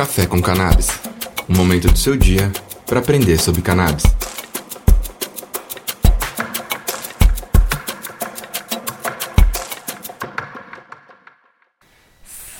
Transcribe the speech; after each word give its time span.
Café 0.00 0.26
com 0.26 0.40
Cannabis 0.40 0.88
um 1.46 1.54
momento 1.54 1.88
do 1.88 1.98
seu 1.98 2.16
dia 2.16 2.50
para 2.86 3.00
aprender 3.00 3.38
sobre 3.38 3.60
cannabis. 3.60 4.02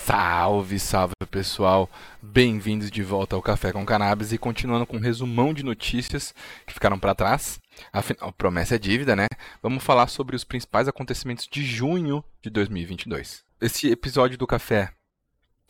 Salve, 0.05 0.79
salve 0.79 1.15
pessoal! 1.31 1.89
Bem-vindos 2.21 2.91
de 2.91 3.03
volta 3.03 3.37
ao 3.37 3.41
Café 3.41 3.73
com 3.73 3.87
Cannabis 3.87 4.35
e 4.35 4.37
continuando 4.37 4.85
com 4.85 4.99
um 4.99 5.01
resumão 5.01 5.55
de 5.55 5.63
notícias 5.63 6.35
que 6.67 6.75
ficaram 6.75 6.99
para 6.99 7.15
trás. 7.15 7.59
Afinal, 7.91 8.35
promessa 8.35 8.75
é 8.75 8.79
dívida, 8.79 9.17
né? 9.17 9.27
Vamos 9.63 9.83
falar 9.83 10.09
sobre 10.09 10.37
os 10.37 10.45
principais 10.45 10.89
acontecimentos 10.89 11.49
de 11.51 11.65
junho 11.65 12.23
de 12.43 12.51
2022. 12.51 13.43
Esse 13.63 13.91
episódio 13.91 14.37
do 14.37 14.47
Café 14.47 14.93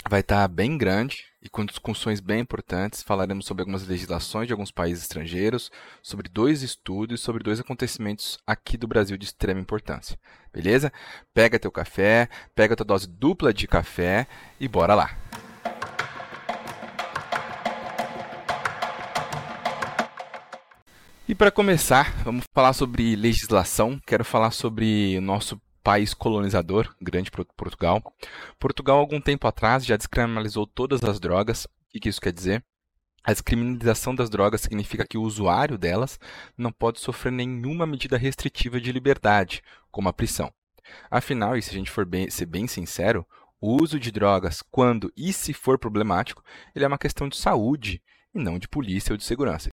vai 0.08 0.20
estar 0.20 0.46
bem 0.48 0.78
grande 0.78 1.24
e 1.42 1.48
com 1.48 1.64
discussões 1.64 2.20
bem 2.20 2.40
importantes. 2.40 3.02
Falaremos 3.02 3.44
sobre 3.44 3.62
algumas 3.62 3.86
legislações 3.86 4.46
de 4.46 4.52
alguns 4.52 4.70
países 4.70 5.02
estrangeiros, 5.02 5.70
sobre 6.02 6.28
dois 6.28 6.62
estudos, 6.62 7.20
sobre 7.20 7.42
dois 7.42 7.60
acontecimentos 7.60 8.38
aqui 8.46 8.76
do 8.76 8.88
Brasil 8.88 9.16
de 9.16 9.26
extrema 9.26 9.60
importância. 9.60 10.18
Beleza? 10.52 10.92
Pega 11.34 11.58
teu 11.58 11.70
café, 11.70 12.28
pega 12.54 12.76
tua 12.76 12.86
dose 12.86 13.06
dupla 13.06 13.52
de 13.52 13.66
café 13.66 14.26
e 14.58 14.66
bora 14.66 14.94
lá. 14.94 15.16
E 21.28 21.34
para 21.34 21.52
começar, 21.52 22.12
vamos 22.24 22.44
falar 22.52 22.72
sobre 22.72 23.14
legislação. 23.14 24.00
Quero 24.04 24.24
falar 24.24 24.50
sobre 24.50 25.16
o 25.16 25.20
nosso 25.20 25.60
país 25.82 26.14
colonizador, 26.14 26.94
grande 27.00 27.30
Portugal. 27.30 28.02
Portugal, 28.58 28.98
algum 28.98 29.20
tempo 29.20 29.46
atrás, 29.46 29.84
já 29.84 29.96
descriminalizou 29.96 30.66
todas 30.66 31.02
as 31.04 31.18
drogas. 31.18 31.64
O 31.64 32.00
que 32.00 32.08
isso 32.08 32.20
quer 32.20 32.32
dizer? 32.32 32.64
A 33.22 33.32
descriminalização 33.32 34.14
das 34.14 34.30
drogas 34.30 34.62
significa 34.62 35.06
que 35.06 35.18
o 35.18 35.22
usuário 35.22 35.76
delas 35.76 36.18
não 36.56 36.72
pode 36.72 37.00
sofrer 37.00 37.32
nenhuma 37.32 37.86
medida 37.86 38.16
restritiva 38.16 38.80
de 38.80 38.92
liberdade, 38.92 39.62
como 39.90 40.08
a 40.08 40.12
prisão. 40.12 40.50
Afinal, 41.10 41.56
e 41.56 41.62
se 41.62 41.70
a 41.70 41.74
gente 41.74 41.90
for 41.90 42.06
bem, 42.06 42.30
ser 42.30 42.46
bem 42.46 42.66
sincero, 42.66 43.26
o 43.60 43.82
uso 43.82 44.00
de 44.00 44.10
drogas, 44.10 44.62
quando 44.70 45.12
e 45.14 45.32
se 45.32 45.52
for 45.52 45.78
problemático, 45.78 46.42
ele 46.74 46.84
é 46.84 46.88
uma 46.88 46.98
questão 46.98 47.28
de 47.28 47.36
saúde 47.36 48.02
e 48.34 48.38
não 48.38 48.58
de 48.58 48.66
polícia 48.66 49.12
ou 49.12 49.18
de 49.18 49.24
segurança. 49.24 49.68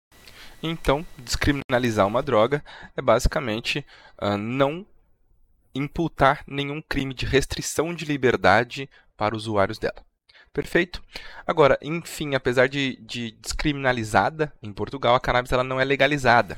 Então, 0.64 1.06
descriminalizar 1.18 2.08
uma 2.08 2.24
droga 2.24 2.64
é 2.96 3.02
basicamente 3.02 3.86
uh, 4.20 4.38
não 4.38 4.86
imputar 5.76 6.44
nenhum 6.48 6.82
crime 6.82 7.14
de 7.14 7.26
restrição 7.26 7.94
de 7.94 8.06
liberdade 8.06 8.90
para 9.18 9.36
usuários 9.36 9.78
dela. 9.78 10.04
Perfeito? 10.54 11.04
Agora, 11.46 11.78
enfim, 11.82 12.34
apesar 12.34 12.70
de, 12.70 12.96
de 13.02 13.32
descriminalizada 13.42 14.54
em 14.64 14.72
Portugal, 14.72 15.14
a 15.14 15.20
cannabis 15.20 15.52
ela 15.52 15.66
não 15.66 15.82
é 15.82 15.84
legalizada. 15.84 16.58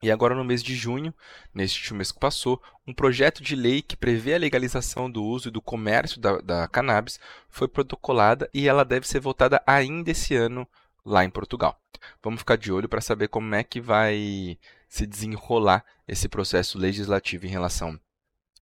E 0.00 0.10
agora, 0.12 0.34
no 0.34 0.44
mês 0.44 0.62
de 0.62 0.76
junho, 0.76 1.12
neste 1.52 1.92
mês 1.92 2.12
que 2.12 2.20
passou, 2.20 2.62
um 2.86 2.94
projeto 2.94 3.42
de 3.42 3.56
lei 3.56 3.82
que 3.82 3.96
prevê 3.96 4.34
a 4.34 4.38
legalização 4.38 5.10
do 5.10 5.24
uso 5.24 5.48
e 5.48 5.50
do 5.50 5.60
comércio 5.60 6.20
da, 6.20 6.38
da 6.38 6.68
cannabis 6.68 7.18
foi 7.48 7.66
protocolada 7.66 8.48
e 8.54 8.68
ela 8.68 8.84
deve 8.84 9.08
ser 9.08 9.18
votada 9.18 9.60
ainda 9.66 10.12
esse 10.12 10.36
ano 10.36 10.68
lá 11.04 11.24
em 11.24 11.30
Portugal. 11.30 11.80
Vamos 12.22 12.40
ficar 12.40 12.56
de 12.56 12.70
olho 12.70 12.88
para 12.88 13.00
saber 13.00 13.26
como 13.26 13.54
é 13.54 13.64
que 13.64 13.80
vai 13.80 14.56
se 14.88 15.04
desenrolar 15.04 15.84
esse 16.06 16.28
processo 16.28 16.78
legislativo 16.78 17.46
em 17.46 17.50
relação 17.50 17.98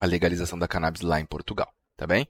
a 0.01 0.07
legalização 0.07 0.59
da 0.59 0.69
cannabis 0.69 1.03
lá 1.03 1.21
em 1.21 1.27
Portugal, 1.27 1.73
tá 1.97 2.07
bem? 2.07 2.29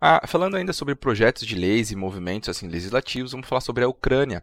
Ah, 0.00 0.26
falando 0.26 0.56
ainda 0.56 0.72
sobre 0.72 0.96
projetos 0.96 1.46
de 1.46 1.54
leis 1.54 1.92
e 1.92 1.96
movimentos 1.96 2.48
assim 2.48 2.66
legislativos, 2.66 3.30
vamos 3.30 3.46
falar 3.46 3.60
sobre 3.60 3.84
a 3.84 3.88
Ucrânia. 3.88 4.42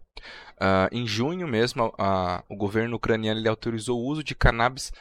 Ah, 0.60 0.88
em 0.92 1.06
junho 1.06 1.48
mesmo, 1.48 1.94
ah, 1.98 2.44
o 2.48 2.56
governo 2.56 2.96
ucraniano 2.96 3.50
autorizou 3.50 4.00
o 4.00 4.06
uso 4.06 4.24
de 4.24 4.34
cannabis 4.34 4.92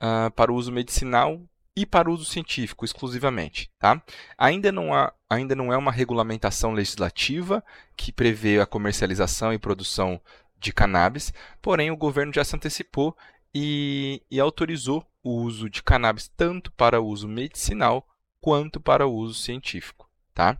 ah, 0.00 0.30
para 0.36 0.52
uso 0.52 0.70
medicinal 0.70 1.40
e 1.74 1.86
para 1.86 2.10
uso 2.10 2.24
científico 2.24 2.84
exclusivamente. 2.84 3.70
Tá? 3.78 4.02
Ainda, 4.36 4.70
não 4.70 4.92
há, 4.94 5.12
ainda 5.30 5.54
não 5.54 5.72
é 5.72 5.76
uma 5.76 5.90
regulamentação 5.90 6.72
legislativa 6.72 7.64
que 7.96 8.12
prevê 8.12 8.60
a 8.60 8.66
comercialização 8.66 9.52
e 9.52 9.58
produção 9.58 10.20
de 10.58 10.72
cannabis, 10.72 11.32
porém 11.60 11.90
o 11.90 11.96
governo 11.96 12.32
já 12.32 12.44
se 12.44 12.54
antecipou 12.54 13.16
e, 13.54 14.22
e 14.30 14.38
autorizou 14.38 15.04
o 15.22 15.36
uso 15.36 15.70
de 15.70 15.82
cannabis 15.82 16.28
tanto 16.36 16.72
para 16.72 17.00
uso 17.00 17.28
medicinal 17.28 18.06
quanto 18.40 18.80
para 18.80 19.06
uso 19.06 19.34
científico. 19.34 20.10
Tá? 20.34 20.58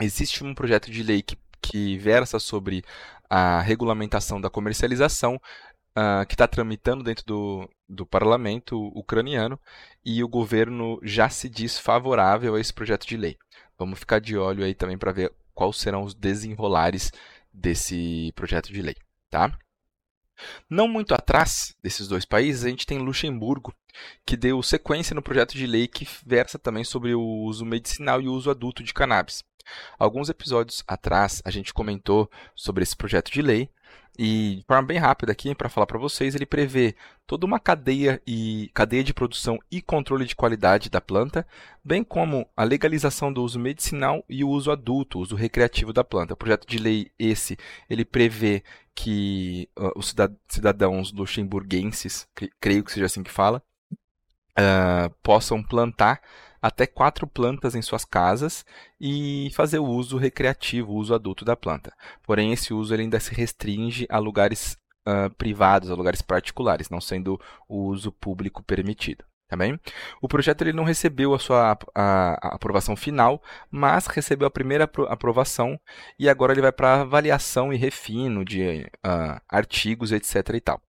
Existe 0.00 0.42
um 0.42 0.54
projeto 0.54 0.90
de 0.90 1.02
lei 1.02 1.22
que, 1.22 1.38
que 1.60 1.96
versa 1.98 2.38
sobre 2.38 2.84
a 3.30 3.60
regulamentação 3.60 4.40
da 4.40 4.50
comercialização 4.50 5.36
uh, 5.36 6.26
que 6.26 6.34
está 6.34 6.46
tramitando 6.46 7.04
dentro 7.04 7.24
do, 7.24 7.70
do 7.88 8.04
parlamento 8.04 8.76
ucraniano 8.96 9.58
e 10.04 10.22
o 10.22 10.28
governo 10.28 10.98
já 11.02 11.28
se 11.28 11.48
diz 11.48 11.78
favorável 11.78 12.54
a 12.54 12.60
esse 12.60 12.72
projeto 12.72 13.06
de 13.06 13.16
lei. 13.16 13.36
Vamos 13.78 13.98
ficar 13.98 14.20
de 14.20 14.36
olho 14.36 14.64
aí 14.64 14.74
também 14.74 14.98
para 14.98 15.12
ver 15.12 15.32
quais 15.54 15.76
serão 15.76 16.02
os 16.02 16.14
desenrolares 16.14 17.12
desse 17.52 18.32
projeto 18.34 18.72
de 18.72 18.82
lei. 18.82 18.96
Tá? 19.30 19.56
Não 20.68 20.88
muito 20.88 21.14
atrás 21.14 21.74
desses 21.82 22.08
dois 22.08 22.24
países, 22.24 22.64
a 22.64 22.68
gente 22.68 22.86
tem 22.86 22.98
Luxemburgo, 22.98 23.72
que 24.24 24.36
deu 24.36 24.62
sequência 24.62 25.14
no 25.14 25.22
projeto 25.22 25.54
de 25.54 25.66
lei 25.66 25.86
que 25.86 26.06
versa 26.24 26.58
também 26.58 26.84
sobre 26.84 27.14
o 27.14 27.22
uso 27.22 27.64
medicinal 27.64 28.20
e 28.20 28.28
o 28.28 28.32
uso 28.32 28.50
adulto 28.50 28.82
de 28.82 28.94
cannabis. 28.94 29.44
Alguns 29.98 30.28
episódios 30.28 30.84
atrás, 30.86 31.40
a 31.44 31.50
gente 31.50 31.72
comentou 31.72 32.30
sobre 32.54 32.82
esse 32.82 32.96
projeto 32.96 33.30
de 33.30 33.40
lei 33.40 33.70
e 34.16 34.56
de 34.56 34.64
forma 34.66 34.86
bem 34.86 34.98
rápida 34.98 35.32
aqui 35.32 35.54
para 35.54 35.68
falar 35.68 35.86
para 35.86 35.98
vocês, 35.98 36.34
ele 36.34 36.46
prevê 36.46 36.94
toda 37.26 37.44
uma 37.44 37.58
cadeia 37.58 38.22
e 38.26 38.70
cadeia 38.72 39.02
de 39.02 39.12
produção 39.12 39.58
e 39.70 39.82
controle 39.82 40.24
de 40.24 40.36
qualidade 40.36 40.88
da 40.88 41.00
planta, 41.00 41.46
bem 41.84 42.04
como 42.04 42.48
a 42.56 42.62
legalização 42.62 43.32
do 43.32 43.42
uso 43.42 43.58
medicinal 43.58 44.24
e 44.28 44.44
o 44.44 44.48
uso 44.48 44.70
adulto, 44.70 45.18
o 45.18 45.22
uso 45.22 45.34
recreativo 45.34 45.92
da 45.92 46.04
planta. 46.04 46.34
O 46.34 46.36
projeto 46.36 46.66
de 46.66 46.78
lei 46.78 47.10
esse, 47.18 47.56
ele 47.90 48.04
prevê 48.04 48.62
que 48.94 49.68
uh, 49.76 49.90
os 49.96 50.14
cidadãos 50.48 51.12
luxemburguenses, 51.12 52.28
creio 52.60 52.84
que 52.84 52.92
seja 52.92 53.06
assim 53.06 53.24
que 53.24 53.32
fala, 53.32 53.62
uh, 54.58 55.10
possam 55.22 55.62
plantar 55.62 56.20
até 56.60 56.86
quatro 56.86 57.26
plantas 57.26 57.74
em 57.74 57.82
suas 57.82 58.06
casas 58.06 58.64
e 58.98 59.50
fazer 59.54 59.78
o 59.78 59.84
uso 59.84 60.16
recreativo, 60.16 60.92
o 60.92 60.96
uso 60.96 61.14
adulto 61.14 61.44
da 61.44 61.54
planta. 61.54 61.92
Porém, 62.22 62.52
esse 62.52 62.72
uso 62.72 62.94
ainda 62.94 63.20
se 63.20 63.34
restringe 63.34 64.06
a 64.08 64.18
lugares 64.18 64.78
uh, 65.06 65.28
privados, 65.36 65.90
a 65.90 65.94
lugares 65.94 66.22
particulares, 66.22 66.88
não 66.88 67.02
sendo 67.02 67.38
o 67.68 67.84
uso 67.84 68.10
público 68.10 68.62
permitido. 68.62 69.24
Tá 69.46 69.58
bem? 69.58 69.78
O 70.22 70.26
projeto 70.26 70.62
ele 70.62 70.72
não 70.72 70.84
recebeu 70.84 71.34
a 71.34 71.38
sua 71.38 71.78
a, 71.94 72.48
a 72.48 72.54
aprovação 72.54 72.96
final, 72.96 73.42
mas 73.70 74.06
recebeu 74.06 74.48
a 74.48 74.50
primeira 74.50 74.90
aprovação 75.08 75.78
e 76.18 76.30
agora 76.30 76.52
ele 76.52 76.62
vai 76.62 76.72
para 76.72 77.02
avaliação 77.02 77.70
e 77.70 77.76
refino 77.76 78.42
de 78.42 78.90
uh, 79.06 79.38
artigos, 79.46 80.12
etc. 80.12 80.48
E 80.54 80.60
tal. 80.60 80.80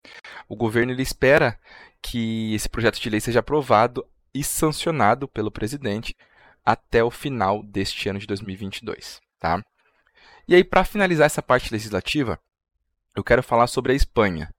O 0.48 0.56
governo 0.56 0.94
ele 0.94 1.02
espera 1.04 1.60
que 2.06 2.54
esse 2.54 2.70
projeto 2.70 3.02
de 3.02 3.10
lei 3.10 3.20
seja 3.20 3.40
aprovado 3.40 4.06
e 4.32 4.44
sancionado 4.44 5.28
pelo 5.28 5.50
presidente 5.50 6.16
até 6.64 7.04
o 7.04 7.10
final 7.10 7.64
deste 7.64 8.08
ano 8.08 8.20
de 8.20 8.28
2022. 8.28 9.20
Tá? 9.40 9.60
E 10.48 10.54
aí, 10.54 10.64
para 10.64 10.86
finalizar 10.86 11.26
essa 11.26 11.42
parte 11.42 11.72
legislativa, 11.72 12.40
eu 13.16 13.24
quero 13.24 13.42
falar 13.42 13.66
sobre 13.66 13.92
a 13.92 13.96
Espanha. 13.96 14.52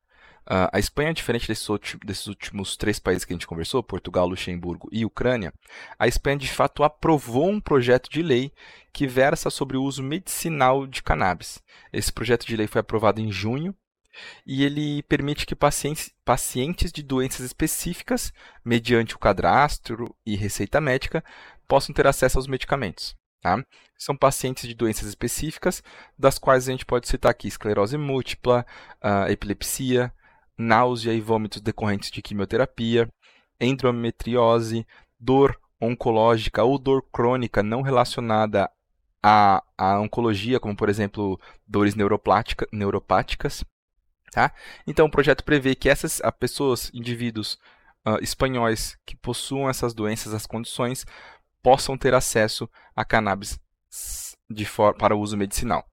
Uh, 0.44 0.66
a 0.72 0.78
Espanha, 0.80 1.14
diferente 1.14 1.46
desses, 1.46 1.68
desses, 2.04 2.26
últimos 2.26 2.76
três 2.76 2.98
países 2.98 3.24
que 3.24 3.32
a 3.32 3.36
gente 3.36 3.46
conversou, 3.46 3.80
Portugal, 3.80 4.26
Luxemburgo 4.26 4.88
e 4.90 5.04
Ucrânia, 5.04 5.52
a 5.96 6.08
Espanha 6.08 6.36
de 6.36 6.48
fato 6.48 6.82
aprovou 6.82 7.48
um 7.48 7.60
projeto 7.60 8.10
de 8.10 8.22
lei 8.22 8.52
que 8.92 9.06
versa 9.06 9.50
sobre 9.50 9.76
o 9.76 9.84
uso 9.84 10.02
medicinal 10.02 10.84
de 10.84 11.00
cannabis. 11.00 11.62
Esse 11.92 12.12
projeto 12.12 12.44
de 12.44 12.56
lei 12.56 12.66
foi 12.66 12.80
aprovado 12.80 13.20
em 13.20 13.30
junho 13.30 13.72
e 14.46 14.64
ele 14.64 15.02
permite 15.04 15.46
que 15.46 15.54
pacientes, 15.54 16.12
pacientes 16.24 16.92
de 16.92 17.02
doenças 17.02 17.40
específicas, 17.40 18.32
mediante 18.64 19.14
o 19.14 19.18
cadastro 19.18 20.14
e 20.24 20.36
receita 20.36 20.80
médica, 20.80 21.24
possam 21.66 21.94
ter 21.94 22.06
acesso 22.06 22.38
aos 22.38 22.46
medicamentos. 22.46 23.16
Tá? 23.40 23.64
São 23.96 24.16
pacientes 24.16 24.66
de 24.66 24.74
doenças 24.74 25.08
específicas, 25.08 25.82
das 26.18 26.38
quais 26.38 26.68
a 26.68 26.72
gente 26.72 26.84
pode 26.84 27.08
citar 27.08 27.30
aqui 27.30 27.48
esclerose 27.48 27.96
múltipla, 27.96 28.66
uh, 29.02 29.30
epilepsia, 29.30 30.12
náusea 30.58 31.12
e 31.12 31.20
vômitos 31.20 31.60
decorrentes 31.60 32.10
de 32.10 32.22
quimioterapia, 32.22 33.08
endometriose, 33.60 34.86
dor 35.18 35.58
oncológica 35.80 36.64
ou 36.64 36.78
dor 36.78 37.02
crônica 37.12 37.62
não 37.62 37.82
relacionada 37.82 38.70
à, 39.22 39.62
à 39.76 40.00
oncologia, 40.00 40.58
como 40.60 40.76
por 40.76 40.88
exemplo 40.88 41.40
dores 41.66 41.94
neuropáticas. 42.72 43.64
Tá? 44.30 44.52
Então 44.86 45.06
o 45.06 45.10
projeto 45.10 45.44
prevê 45.44 45.74
que 45.74 45.88
essas 45.88 46.20
pessoas, 46.38 46.90
indivíduos 46.92 47.58
uh, 48.06 48.22
espanhóis 48.22 48.98
que 49.06 49.16
possuam 49.16 49.68
essas 49.68 49.94
doenças, 49.94 50.34
as 50.34 50.46
condições, 50.46 51.06
possam 51.62 51.96
ter 51.96 52.14
acesso 52.14 52.68
a 52.94 53.04
cannabis 53.04 53.58
para 54.98 55.16
uso 55.16 55.36
medicinal. 55.36 55.84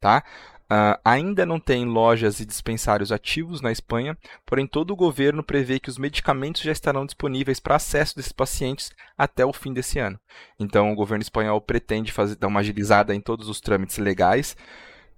tá? 0.00 0.24
Uh, 0.70 0.94
ainda 1.04 1.44
não 1.44 1.58
tem 1.58 1.84
lojas 1.84 2.38
e 2.38 2.46
dispensários 2.46 3.10
ativos 3.10 3.60
na 3.60 3.72
Espanha, 3.72 4.16
porém 4.46 4.68
todo 4.68 4.92
o 4.92 4.96
governo 4.96 5.42
prevê 5.42 5.80
que 5.80 5.88
os 5.88 5.98
medicamentos 5.98 6.62
já 6.62 6.70
estarão 6.70 7.04
disponíveis 7.04 7.58
para 7.58 7.74
acesso 7.74 8.14
desses 8.14 8.30
pacientes 8.30 8.92
até 9.18 9.44
o 9.44 9.52
fim 9.52 9.72
desse 9.72 9.98
ano. 9.98 10.18
Então 10.60 10.92
o 10.92 10.94
governo 10.94 11.22
espanhol 11.22 11.60
pretende 11.60 12.12
fazer, 12.12 12.36
dar 12.36 12.46
uma 12.46 12.60
agilizada 12.60 13.12
em 13.12 13.20
todos 13.20 13.48
os 13.48 13.60
trâmites 13.60 13.98
legais 13.98 14.56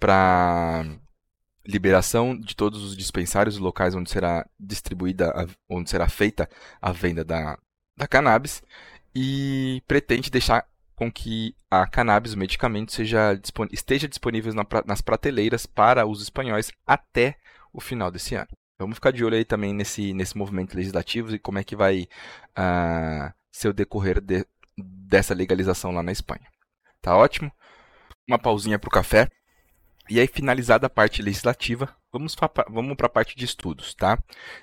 para 0.01 0.87
liberação 1.67 2.39
de 2.39 2.57
todos 2.57 2.83
os 2.83 2.97
dispensários, 2.97 3.59
locais 3.59 3.95
onde 3.95 4.11
será 4.11 4.47
distribuída, 4.59 5.33
onde 5.69 5.89
será 5.89 6.09
feita 6.09 6.49
a 6.81 6.93
venda 6.93 7.25
da, 7.25 7.59
da 7.97 8.07
cannabis 8.07 8.63
e 9.15 9.83
pretende 9.87 10.31
deixar 10.31 10.67
com 10.95 11.11
que 11.11 11.55
a 11.71 11.87
cannabis, 11.87 12.35
o 12.35 12.39
medicamento, 12.39 12.93
seja, 12.93 13.39
esteja 13.71 14.09
disponível 14.09 14.53
na, 14.55 14.67
nas 14.87 15.01
prateleiras 15.01 15.67
para 15.67 16.07
os 16.07 16.23
espanhóis 16.23 16.71
até 16.87 17.37
o 17.73 17.81
final 17.81 18.11
desse 18.11 18.35
ano. 18.35 18.49
Vamos 18.79 18.97
ficar 18.97 19.13
de 19.13 19.25
olho 19.25 19.37
aí 19.37 19.45
também 19.45 19.73
nesse, 19.73 20.13
nesse 20.13 20.37
movimento 20.37 20.75
legislativo 20.75 21.35
e 21.35 21.39
como 21.39 21.59
é 21.59 21.65
que 21.65 21.77
vai 21.77 22.09
uh, 22.59 23.33
ser 23.51 23.69
o 23.69 23.73
decorrer 23.73 24.21
de, 24.21 24.47
dessa 24.77 25.35
legalização 25.35 25.93
lá 25.93 26.03
na 26.03 26.13
Espanha. 26.13 26.47
Tá 27.01 27.17
ótimo? 27.17 27.51
Uma 28.29 28.39
pausinha 28.39 28.79
para 28.79 28.89
o 28.89 28.93
café. 28.93 29.29
E 30.09 30.21
aí, 30.21 30.27
finalizada 30.27 30.87
a 30.87 30.91
parte 30.91 31.23
legislativa, 31.23 31.95
vamos 32.13 32.35
para 32.35 33.07
a 33.07 33.09
parte 33.09 33.37
de 33.37 33.45
estudos, 33.45 33.95
tá? 33.95 34.19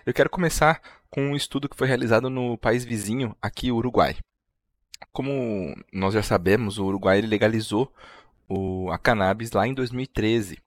Eu 0.06 0.14
quero 0.14 0.30
começar 0.30 0.82
com 1.10 1.22
um 1.22 1.36
estudo 1.36 1.68
que 1.68 1.78
foi 1.78 1.88
realizado 1.88 2.30
no 2.30 2.58
país 2.58 2.84
vizinho, 2.86 3.36
aqui, 3.42 3.72
Uruguai 3.72 4.18
como 5.12 5.76
nós 5.92 6.14
já 6.14 6.24
sabemos, 6.24 6.78
o 6.78 6.86
Uruguai 6.86 7.22
legalizou 7.22 7.94
o, 8.48 8.90
a 8.92 8.98
cannabis 8.98 9.52
lá 9.52 9.68
em 9.68 9.74
2013. 9.74 10.56
Uh, 10.56 10.60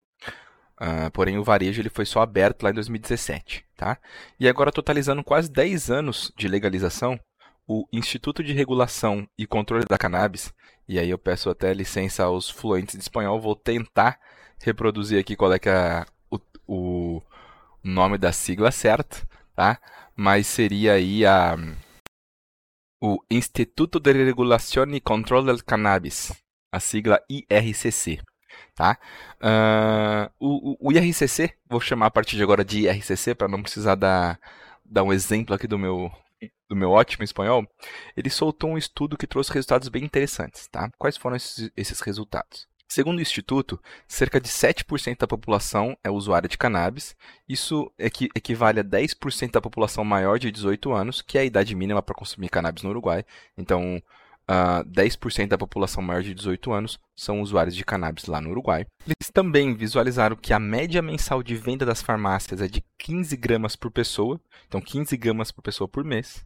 ah, 1.06 1.10
porém, 1.12 1.38
o 1.38 1.44
varejo 1.44 1.80
ele 1.80 1.88
foi 1.88 2.04
só 2.04 2.20
aberto 2.20 2.62
lá 2.62 2.70
em 2.70 2.74
2017. 2.74 3.64
Tá? 3.76 3.98
E 4.38 4.48
agora, 4.48 4.72
totalizando 4.72 5.22
quase 5.22 5.50
10 5.50 5.90
anos 5.90 6.32
de 6.36 6.48
legalização, 6.48 7.18
o 7.66 7.86
Instituto 7.92 8.42
de 8.42 8.52
Regulação 8.52 9.26
e 9.38 9.46
Controle 9.46 9.84
da 9.84 9.98
Cannabis, 9.98 10.52
e 10.88 10.98
aí 10.98 11.10
eu 11.10 11.18
peço 11.18 11.48
até 11.48 11.72
licença 11.72 12.24
aos 12.24 12.50
fluentes 12.50 12.96
de 12.96 13.02
espanhol, 13.02 13.40
vou 13.40 13.54
tentar 13.54 14.18
reproduzir 14.62 15.18
aqui 15.18 15.36
qual 15.36 15.52
é, 15.52 15.58
que 15.58 15.68
é 15.68 16.04
o, 16.30 16.38
o 16.66 17.22
nome 17.82 18.18
da 18.18 18.32
sigla 18.32 18.70
certo, 18.70 19.26
tá? 19.54 19.78
mas 20.16 20.46
seria 20.46 20.94
aí 20.94 21.26
a 21.26 21.56
o 23.00 23.18
Instituto 23.28 23.98
de 23.98 24.12
Regulação 24.12 24.84
e 24.94 25.00
Controle 25.00 25.46
del 25.46 25.64
Cannabis, 25.64 26.32
a 26.70 26.78
sigla 26.78 27.20
IRCC. 27.28 28.20
Tá? 28.76 28.96
Uh, 29.40 30.30
o, 30.38 30.88
o, 30.88 30.92
IRCC, 30.92 31.52
vou 31.68 31.80
chamar 31.80 32.06
a 32.06 32.10
partir 32.10 32.36
de 32.36 32.42
agora 32.44 32.64
de 32.64 32.82
IRCC 32.82 33.34
para 33.34 33.48
não 33.48 33.60
precisar 33.60 33.96
dar, 33.96 34.38
dar 34.84 35.02
um 35.02 35.12
exemplo 35.12 35.52
aqui 35.52 35.66
do 35.66 35.78
meu, 35.78 36.12
do 36.68 36.76
meu 36.76 36.90
ótimo 36.90 37.24
espanhol. 37.24 37.66
Ele 38.16 38.30
soltou 38.30 38.70
um 38.70 38.78
estudo 38.78 39.16
que 39.18 39.26
trouxe 39.26 39.52
resultados 39.52 39.88
bem 39.88 40.04
interessantes. 40.04 40.68
Tá? 40.68 40.88
Quais 40.96 41.16
foram 41.16 41.36
esses, 41.36 41.72
esses 41.76 42.00
resultados? 42.00 42.68
Segundo 42.92 43.20
o 43.20 43.22
Instituto, 43.22 43.80
cerca 44.06 44.38
de 44.38 44.50
7% 44.50 45.20
da 45.20 45.26
população 45.26 45.96
é 46.04 46.10
usuária 46.10 46.46
de 46.46 46.58
cannabis. 46.58 47.16
Isso 47.48 47.90
equi 47.98 48.28
equivale 48.36 48.80
a 48.80 48.84
10% 48.84 49.50
da 49.50 49.62
população 49.62 50.04
maior 50.04 50.38
de 50.38 50.52
18 50.52 50.92
anos, 50.92 51.22
que 51.22 51.38
é 51.38 51.40
a 51.40 51.44
idade 51.44 51.74
mínima 51.74 52.02
para 52.02 52.14
consumir 52.14 52.50
cannabis 52.50 52.82
no 52.82 52.90
Uruguai. 52.90 53.24
Então, 53.56 53.96
uh, 53.96 54.02
ah, 54.46 54.84
10% 54.84 55.48
da 55.48 55.56
população 55.56 56.02
maior 56.02 56.22
de 56.22 56.34
18 56.34 56.70
anos 56.70 57.00
são 57.16 57.40
usuários 57.40 57.74
de 57.74 57.82
cannabis 57.82 58.26
lá 58.26 58.42
no 58.42 58.50
Uruguai. 58.50 58.84
Eles 59.06 59.30
também 59.32 59.74
visualizaram 59.74 60.36
que 60.36 60.52
a 60.52 60.58
média 60.58 61.00
mensal 61.00 61.42
de 61.42 61.56
venda 61.56 61.86
das 61.86 62.02
farmácias 62.02 62.60
é 62.60 62.68
de 62.68 62.84
15 62.98 63.34
gramas 63.38 63.74
por 63.74 63.90
pessoa, 63.90 64.38
então 64.68 64.82
15 64.82 65.16
gramas 65.16 65.50
por 65.50 65.62
pessoa 65.62 65.88
por 65.88 66.04
mês 66.04 66.44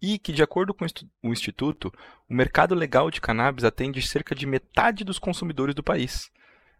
e 0.00 0.18
que, 0.18 0.32
de 0.32 0.42
acordo 0.42 0.72
com 0.74 0.84
o 1.22 1.32
Instituto, 1.32 1.92
o 2.28 2.34
mercado 2.34 2.74
legal 2.74 3.10
de 3.10 3.20
cannabis 3.20 3.64
atende 3.64 4.00
cerca 4.02 4.34
de 4.34 4.46
metade 4.46 5.04
dos 5.04 5.18
consumidores 5.18 5.74
do 5.74 5.82
país. 5.82 6.30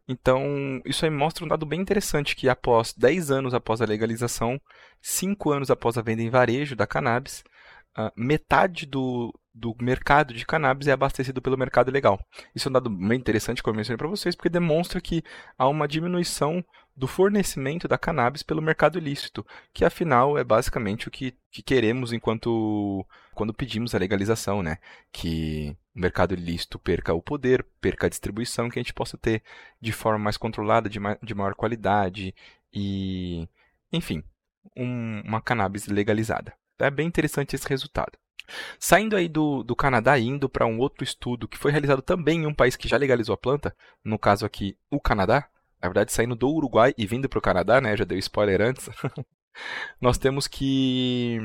Então, 0.08 0.80
isso 0.86 1.04
aí 1.04 1.10
mostra 1.10 1.44
um 1.44 1.48
dado 1.48 1.66
bem 1.66 1.80
interessante, 1.80 2.34
que 2.34 2.48
após 2.48 2.94
10 2.94 3.30
anos 3.30 3.52
após 3.52 3.82
a 3.82 3.86
legalização, 3.86 4.58
5 5.02 5.50
anos 5.50 5.70
após 5.70 5.98
a 5.98 6.02
venda 6.02 6.22
em 6.22 6.30
varejo 6.30 6.74
da 6.74 6.86
cannabis, 6.86 7.44
uh, 7.98 8.10
metade 8.16 8.86
do, 8.86 9.34
do 9.58 9.74
mercado 9.80 10.32
de 10.32 10.46
cannabis 10.46 10.86
é 10.86 10.92
abastecido 10.92 11.42
pelo 11.42 11.58
mercado 11.58 11.90
legal. 11.90 12.18
Isso 12.54 12.68
é 12.68 12.70
um 12.70 12.72
dado 12.72 12.88
bem 12.88 13.18
interessante 13.18 13.62
que 13.62 13.68
eu 13.68 13.74
mencionei 13.74 13.98
para 13.98 14.08
vocês, 14.08 14.34
porque 14.34 14.48
demonstra 14.48 15.00
que 15.00 15.22
há 15.58 15.68
uma 15.68 15.88
diminuição 15.88 16.64
do 16.96 17.06
fornecimento 17.06 17.86
da 17.86 17.96
cannabis 17.96 18.42
pelo 18.42 18.62
mercado 18.62 18.98
ilícito, 18.98 19.46
que 19.72 19.84
afinal 19.84 20.36
é 20.36 20.42
basicamente 20.42 21.06
o 21.06 21.10
que, 21.10 21.36
que 21.50 21.62
queremos 21.62 22.12
enquanto 22.12 23.06
quando 23.34 23.54
pedimos 23.54 23.94
a 23.94 23.98
legalização, 23.98 24.62
né? 24.62 24.78
Que 25.12 25.76
o 25.94 26.00
mercado 26.00 26.34
ilícito 26.34 26.78
perca 26.78 27.14
o 27.14 27.22
poder, 27.22 27.64
perca 27.80 28.06
a 28.06 28.10
distribuição, 28.10 28.68
que 28.68 28.78
a 28.78 28.82
gente 28.82 28.94
possa 28.94 29.16
ter 29.16 29.42
de 29.80 29.92
forma 29.92 30.18
mais 30.18 30.36
controlada, 30.36 30.88
de, 30.88 30.98
ma 30.98 31.16
de 31.22 31.34
maior 31.34 31.54
qualidade 31.54 32.34
e, 32.72 33.48
enfim, 33.92 34.22
um, 34.76 35.20
uma 35.24 35.40
cannabis 35.40 35.86
legalizada. 35.86 36.52
É 36.80 36.90
bem 36.90 37.06
interessante 37.06 37.54
esse 37.54 37.68
resultado. 37.68 38.18
Saindo 38.78 39.16
aí 39.16 39.28
do, 39.28 39.62
do 39.62 39.76
Canadá 39.76 40.18
e 40.18 40.26
indo 40.26 40.48
para 40.48 40.66
um 40.66 40.78
outro 40.78 41.04
estudo 41.04 41.48
que 41.48 41.58
foi 41.58 41.70
realizado 41.70 42.02
também 42.02 42.42
em 42.42 42.46
um 42.46 42.54
país 42.54 42.76
que 42.76 42.88
já 42.88 42.96
legalizou 42.96 43.34
a 43.34 43.38
planta, 43.38 43.74
no 44.04 44.18
caso 44.18 44.46
aqui 44.46 44.76
o 44.90 45.00
Canadá, 45.00 45.48
na 45.80 45.88
verdade 45.88 46.12
saindo 46.12 46.34
do 46.34 46.48
Uruguai 46.50 46.94
e 46.96 47.06
vindo 47.06 47.28
para 47.28 47.38
o 47.38 47.42
Canadá, 47.42 47.80
né, 47.80 47.96
já 47.96 48.04
dei 48.04 48.18
spoiler 48.18 48.60
antes, 48.60 48.88
nós 50.00 50.18
temos 50.18 50.46
que 50.46 51.38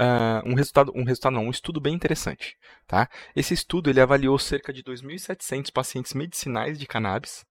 uh, 0.00 0.48
um 0.48 0.54
resultado, 0.54 0.92
um 0.94 1.04
resultado 1.04 1.34
não, 1.34 1.46
um 1.46 1.50
estudo 1.50 1.80
bem 1.80 1.94
interessante, 1.94 2.56
tá? 2.86 3.08
Esse 3.34 3.54
estudo 3.54 3.90
ele 3.90 4.00
avaliou 4.00 4.38
cerca 4.38 4.72
de 4.72 4.82
2.700 4.82 5.72
pacientes 5.72 6.14
medicinais 6.14 6.78
de 6.78 6.86
cannabis 6.86 7.44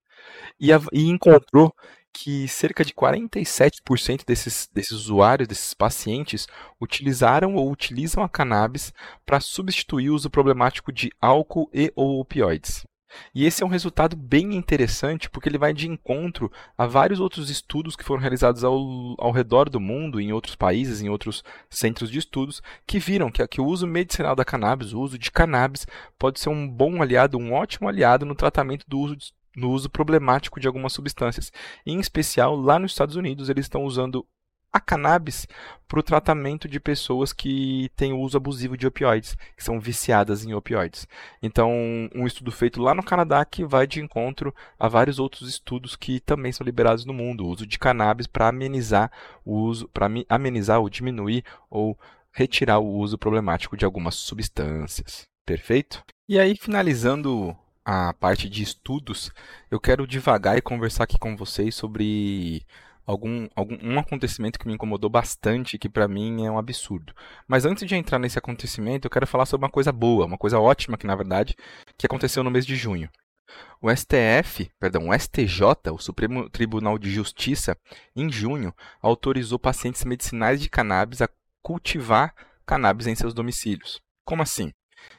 e, 0.60 0.70
e 0.92 1.08
encontrou 1.08 1.74
que 2.14 2.46
cerca 2.46 2.84
de 2.84 2.94
47% 2.94 4.24
desses, 4.24 4.70
desses 4.72 4.92
usuários, 4.92 5.48
desses 5.48 5.74
pacientes, 5.74 6.46
utilizaram 6.80 7.56
ou 7.56 7.70
utilizam 7.70 8.22
a 8.22 8.28
cannabis 8.28 8.92
para 9.26 9.40
substituir 9.40 10.10
o 10.10 10.14
uso 10.14 10.30
problemático 10.30 10.92
de 10.92 11.10
álcool 11.20 11.68
e 11.74 11.92
ou 11.96 12.20
opioides. 12.20 12.86
E 13.34 13.44
esse 13.44 13.62
é 13.62 13.66
um 13.66 13.68
resultado 13.68 14.16
bem 14.16 14.54
interessante 14.54 15.28
porque 15.30 15.48
ele 15.48 15.58
vai 15.58 15.72
de 15.72 15.88
encontro 15.88 16.50
a 16.76 16.86
vários 16.86 17.20
outros 17.20 17.50
estudos 17.50 17.96
que 17.96 18.04
foram 18.04 18.20
realizados 18.20 18.64
ao, 18.64 18.76
ao 19.18 19.32
redor 19.32 19.68
do 19.68 19.80
mundo, 19.80 20.20
em 20.20 20.32
outros 20.32 20.56
países, 20.56 21.00
em 21.00 21.08
outros 21.08 21.42
centros 21.70 22.10
de 22.10 22.18
estudos, 22.18 22.62
que 22.86 22.98
viram 22.98 23.30
que, 23.30 23.46
que 23.46 23.60
o 23.60 23.66
uso 23.66 23.86
medicinal 23.86 24.34
da 24.34 24.44
cannabis, 24.44 24.92
o 24.92 25.00
uso 25.00 25.18
de 25.18 25.30
cannabis, 25.30 25.86
pode 26.18 26.40
ser 26.40 26.48
um 26.48 26.68
bom 26.68 27.02
aliado, 27.02 27.38
um 27.38 27.52
ótimo 27.52 27.88
aliado 27.88 28.24
no 28.24 28.34
tratamento 28.34 28.84
do 28.88 28.98
uso 28.98 29.16
de 29.16 29.32
no 29.56 29.70
uso 29.70 29.88
problemático 29.88 30.60
de 30.60 30.66
algumas 30.66 30.92
substâncias. 30.92 31.52
Em 31.86 31.98
especial, 32.00 32.56
lá 32.56 32.78
nos 32.78 32.92
Estados 32.92 33.16
Unidos, 33.16 33.48
eles 33.48 33.66
estão 33.66 33.84
usando 33.84 34.26
a 34.74 34.80
cannabis 34.80 35.46
para 35.86 36.00
o 36.00 36.02
tratamento 36.02 36.68
de 36.68 36.80
pessoas 36.80 37.32
que 37.32 37.88
têm 37.94 38.12
o 38.12 38.18
uso 38.18 38.36
abusivo 38.36 38.76
de 38.76 38.88
opioides, 38.88 39.36
que 39.56 39.62
são 39.62 39.78
viciadas 39.78 40.44
em 40.44 40.52
opioides. 40.52 41.06
Então, 41.40 41.70
um 42.12 42.26
estudo 42.26 42.50
feito 42.50 42.82
lá 42.82 42.92
no 42.92 43.04
Canadá 43.04 43.44
que 43.44 43.64
vai 43.64 43.86
de 43.86 44.00
encontro 44.00 44.52
a 44.76 44.88
vários 44.88 45.20
outros 45.20 45.48
estudos 45.48 45.94
que 45.94 46.18
também 46.18 46.50
são 46.50 46.64
liberados 46.64 47.04
no 47.04 47.14
mundo, 47.14 47.44
o 47.44 47.50
uso 47.50 47.64
de 47.64 47.78
cannabis 47.78 48.26
para 48.26 48.48
amenizar 48.48 49.12
o 49.44 49.60
uso, 49.60 49.88
para 49.90 50.08
amenizar 50.28 50.80
ou 50.80 50.90
diminuir 50.90 51.44
ou 51.70 51.96
retirar 52.32 52.80
o 52.80 52.96
uso 52.96 53.16
problemático 53.16 53.76
de 53.76 53.84
algumas 53.84 54.16
substâncias. 54.16 55.22
Perfeito? 55.46 56.02
E 56.28 56.36
aí, 56.36 56.56
finalizando 56.56 57.56
a 57.84 58.12
parte 58.14 58.48
de 58.48 58.62
estudos, 58.62 59.30
eu 59.70 59.78
quero 59.78 60.06
devagar 60.06 60.56
e 60.56 60.62
conversar 60.62 61.04
aqui 61.04 61.18
com 61.18 61.36
vocês 61.36 61.74
sobre 61.74 62.64
algum, 63.06 63.48
algum 63.54 63.76
um 63.82 63.98
acontecimento 63.98 64.58
que 64.58 64.66
me 64.66 64.74
incomodou 64.74 65.10
bastante, 65.10 65.78
que 65.78 65.88
para 65.88 66.08
mim 66.08 66.46
é 66.46 66.50
um 66.50 66.58
absurdo. 66.58 67.12
Mas 67.46 67.64
antes 67.64 67.86
de 67.86 67.94
entrar 67.94 68.18
nesse 68.18 68.38
acontecimento, 68.38 69.06
eu 69.06 69.10
quero 69.10 69.26
falar 69.26 69.46
sobre 69.46 69.66
uma 69.66 69.70
coisa 69.70 69.92
boa, 69.92 70.26
uma 70.26 70.38
coisa 70.38 70.58
ótima 70.58 70.96
que 70.96 71.06
na 71.06 71.14
verdade 71.14 71.54
que 71.98 72.06
aconteceu 72.06 72.42
no 72.42 72.50
mês 72.50 72.64
de 72.66 72.76
junho. 72.76 73.10
O 73.80 73.94
STF, 73.94 74.70
perdão, 74.80 75.10
o 75.10 75.18
STJ, 75.18 75.90
o 75.92 75.98
Supremo 75.98 76.48
Tribunal 76.48 76.98
de 76.98 77.10
Justiça, 77.10 77.76
em 78.16 78.30
junho, 78.30 78.74
autorizou 79.00 79.58
pacientes 79.58 80.04
medicinais 80.04 80.60
de 80.60 80.70
cannabis 80.70 81.20
a 81.20 81.28
cultivar 81.62 82.34
cannabis 82.66 83.06
em 83.06 83.14
seus 83.14 83.34
domicílios. 83.34 84.00
Como 84.24 84.42
assim? 84.42 84.72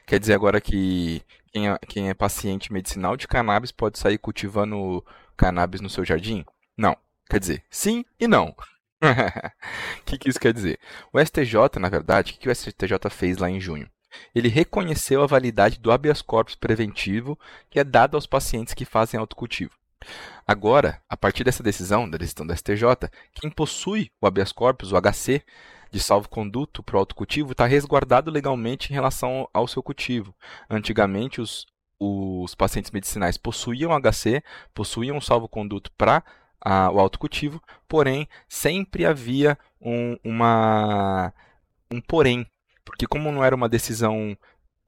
Quer 0.06 0.20
dizer 0.20 0.34
agora 0.34 0.60
que 0.60 1.22
quem 1.52 1.68
é, 1.68 1.78
quem 1.88 2.08
é 2.08 2.14
paciente 2.14 2.72
medicinal 2.72 3.16
de 3.16 3.26
cannabis 3.26 3.72
pode 3.72 3.98
sair 3.98 4.18
cultivando 4.18 5.04
cannabis 5.36 5.80
no 5.80 5.90
seu 5.90 6.04
jardim? 6.04 6.44
Não. 6.76 6.96
Quer 7.28 7.40
dizer, 7.40 7.64
sim 7.70 8.04
e 8.20 8.28
não. 8.28 8.54
O 9.02 9.02
que, 10.06 10.16
que 10.18 10.28
isso 10.28 10.40
quer 10.40 10.52
dizer? 10.52 10.78
O 11.12 11.18
STJ, 11.18 11.78
na 11.80 11.88
verdade, 11.88 12.32
o 12.32 12.34
que, 12.34 12.40
que 12.40 12.48
o 12.48 12.54
STJ 12.54 13.10
fez 13.10 13.38
lá 13.38 13.50
em 13.50 13.60
junho? 13.60 13.90
Ele 14.34 14.48
reconheceu 14.48 15.22
a 15.22 15.26
validade 15.26 15.78
do 15.78 15.90
habeas 15.90 16.22
corpus 16.22 16.54
preventivo 16.54 17.38
que 17.68 17.78
é 17.78 17.84
dado 17.84 18.16
aos 18.16 18.26
pacientes 18.26 18.74
que 18.74 18.84
fazem 18.84 19.18
autocultivo. 19.18 19.72
Agora, 20.46 21.02
a 21.08 21.16
partir 21.16 21.42
dessa 21.42 21.62
decisão, 21.62 22.08
da 22.08 22.16
decisão 22.16 22.46
da 22.46 22.54
STJ, 22.54 23.10
quem 23.34 23.50
possui 23.50 24.10
o 24.20 24.26
habeas 24.26 24.52
corpus, 24.52 24.92
o 24.92 25.00
HC, 25.00 25.42
de 25.96 26.02
salvo-conduto 26.02 26.82
para 26.82 26.96
o 26.96 26.98
autocultivo, 26.98 27.52
está 27.52 27.64
resguardado 27.64 28.30
legalmente 28.30 28.90
em 28.90 28.94
relação 28.94 29.48
ao 29.52 29.66
seu 29.66 29.82
cultivo. 29.82 30.34
Antigamente, 30.68 31.40
os, 31.40 31.64
os 31.98 32.54
pacientes 32.54 32.90
medicinais 32.90 33.38
possuíam 33.38 33.98
HC, 33.98 34.42
possuíam 34.74 35.18
salvo-conduto 35.22 35.90
para 35.96 36.22
o 36.92 37.00
autocultivo, 37.00 37.62
porém, 37.88 38.28
sempre 38.46 39.06
havia 39.06 39.56
um, 39.80 40.18
uma, 40.22 41.32
um 41.90 42.00
porém, 42.00 42.46
porque 42.84 43.06
como 43.06 43.32
não 43.32 43.42
era 43.42 43.56
uma 43.56 43.68
decisão 43.68 44.36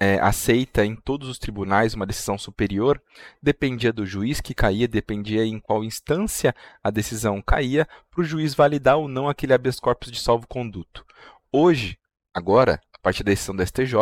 é, 0.01 0.19
aceita 0.21 0.85
em 0.85 0.95
todos 0.95 1.29
os 1.29 1.39
tribunais 1.39 1.95
uma 1.95 2.07
decisão 2.07 2.39
superior, 2.39 3.03
dependia 3.43 3.93
do 3.93 4.07
juiz 4.07 4.41
que 4.41 4.55
caía, 4.55 4.87
dependia 4.87 5.45
em 5.45 5.59
qual 5.59 5.83
instância 5.83 6.55
a 6.83 6.91
decisão 6.91 7.43
caía, 7.43 7.87
para 8.11 8.21
o 8.21 8.25
juiz 8.25 8.55
validar 8.55 8.97
ou 8.97 9.09
não 9.09 9.29
aquele 9.29 9.53
habeas 9.53 9.81
corpus 9.81 10.11
de 10.11 10.21
salvo-conduto. 10.21 11.05
Hoje, 11.51 11.99
agora, 12.33 12.81
a 12.93 12.99
partir 12.99 13.25
da 13.25 13.31
decisão 13.31 13.57
da 13.57 13.67
STJ, 13.67 13.95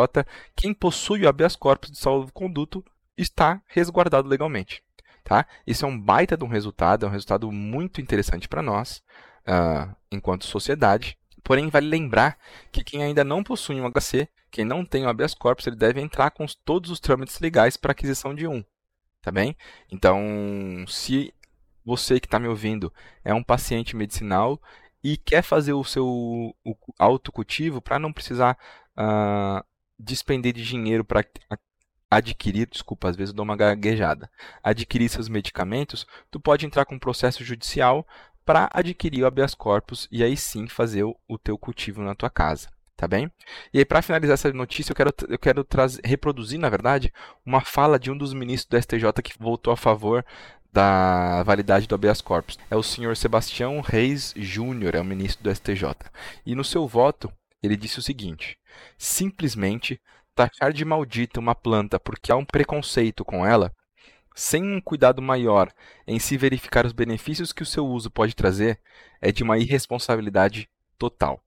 quem 0.55 0.73
possui 0.73 1.23
o 1.23 1.29
habeas 1.29 1.55
corpus 1.55 1.91
de 1.91 1.97
salvo-conduto 1.97 2.83
está 3.17 3.61
resguardado 3.67 4.27
legalmente. 4.27 4.83
Tá? 5.23 5.45
Isso 5.65 5.85
é 5.85 5.87
um 5.87 5.99
baita 5.99 6.37
de 6.37 6.43
um 6.45 6.47
resultado, 6.47 7.05
é 7.05 7.09
um 7.09 7.11
resultado 7.11 7.51
muito 7.51 7.99
interessante 7.99 8.47
para 8.47 8.61
nós, 8.61 9.03
uh, 9.47 9.93
enquanto 10.11 10.45
sociedade. 10.45 11.17
Porém, 11.43 11.69
vale 11.69 11.87
lembrar 11.87 12.37
que 12.71 12.83
quem 12.83 13.03
ainda 13.03 13.23
não 13.23 13.43
possui 13.43 13.81
um 13.81 13.89
HC 13.91 14.29
quem 14.51 14.65
não 14.65 14.85
tem 14.85 15.05
o 15.05 15.09
habeas 15.09 15.33
corpus, 15.33 15.67
ele 15.67 15.75
deve 15.75 16.01
entrar 16.01 16.31
com 16.31 16.45
todos 16.65 16.89
os 16.89 16.99
trâmites 16.99 17.39
legais 17.39 17.77
para 17.77 17.91
aquisição 17.91 18.33
de 18.33 18.47
um. 18.47 18.63
Tá 19.21 19.31
bem? 19.31 19.57
Então, 19.91 20.85
se 20.87 21.33
você 21.83 22.19
que 22.19 22.27
está 22.27 22.39
me 22.39 22.47
ouvindo 22.47 22.93
é 23.23 23.33
um 23.33 23.43
paciente 23.43 23.95
medicinal 23.95 24.61
e 25.03 25.17
quer 25.17 25.41
fazer 25.41 25.73
o 25.73 25.83
seu 25.83 26.05
o 26.07 26.75
autocultivo 26.97 27.81
para 27.81 27.99
não 27.99 28.13
precisar 28.13 28.57
uh, 28.97 29.63
despender 29.99 30.53
de 30.53 30.63
dinheiro 30.63 31.03
para 31.03 31.25
adquirir, 32.09 32.67
desculpa, 32.69 33.09
às 33.09 33.15
vezes 33.15 33.31
eu 33.31 33.35
dou 33.35 33.43
uma 33.43 33.57
gaguejada, 33.57 34.29
adquirir 34.63 35.09
seus 35.09 35.27
medicamentos, 35.27 36.05
tu 36.31 36.39
pode 36.39 36.65
entrar 36.65 36.85
com 36.85 36.95
um 36.95 36.99
processo 36.99 37.43
judicial 37.43 38.07
para 38.45 38.69
adquirir 38.71 39.23
o 39.23 39.27
habeas 39.27 39.53
corpus 39.53 40.07
e 40.09 40.23
aí 40.23 40.37
sim 40.37 40.67
fazer 40.67 41.03
o, 41.03 41.17
o 41.27 41.37
teu 41.37 41.57
cultivo 41.57 42.01
na 42.01 42.15
tua 42.15 42.29
casa 42.29 42.69
tá 42.97 43.07
bem? 43.07 43.31
E 43.71 43.77
aí, 43.77 43.85
para 43.85 44.01
finalizar 44.01 44.33
essa 44.33 44.51
notícia, 44.51 44.91
eu 44.91 44.95
quero, 44.95 45.13
eu 45.29 45.39
quero 45.39 45.63
trazer, 45.63 46.01
reproduzir, 46.03 46.59
na 46.59 46.67
verdade, 46.67 47.13
uma 47.45 47.61
fala 47.61 47.99
de 47.99 48.11
um 48.11 48.17
dos 48.17 48.33
ministros 48.33 48.67
do 48.67 48.81
STJ 48.81 49.21
que 49.23 49.37
votou 49.39 49.71
a 49.71 49.77
favor 49.77 50.25
da 50.73 51.43
validade 51.43 51.87
do 51.87 51.95
habeas 51.95 52.21
corpus. 52.21 52.57
É 52.69 52.75
o 52.75 52.83
senhor 52.83 53.15
Sebastião 53.15 53.79
Reis 53.81 54.33
Júnior, 54.35 54.95
é 54.95 54.99
o 54.99 55.05
ministro 55.05 55.43
do 55.43 55.55
STJ. 55.55 55.95
E 56.45 56.55
no 56.55 56.63
seu 56.63 56.87
voto, 56.87 57.31
ele 57.61 57.77
disse 57.77 57.99
o 57.99 58.01
seguinte: 58.01 58.57
simplesmente 58.97 60.01
taxar 60.35 60.73
de 60.73 60.83
maldita 60.83 61.39
uma 61.39 61.55
planta 61.55 61.99
porque 61.99 62.31
há 62.31 62.35
um 62.35 62.45
preconceito 62.45 63.23
com 63.23 63.45
ela, 63.45 63.73
sem 64.35 64.63
um 64.63 64.81
cuidado 64.81 65.21
maior 65.21 65.71
em 66.05 66.19
se 66.19 66.37
verificar 66.37 66.85
os 66.85 66.93
benefícios 66.93 67.51
que 67.51 67.63
o 67.63 67.65
seu 67.65 67.85
uso 67.85 68.11
pode 68.11 68.35
trazer, 68.35 68.79
é 69.21 69.31
de 69.31 69.43
uma 69.43 69.57
irresponsabilidade 69.57 70.69
total. 70.97 71.41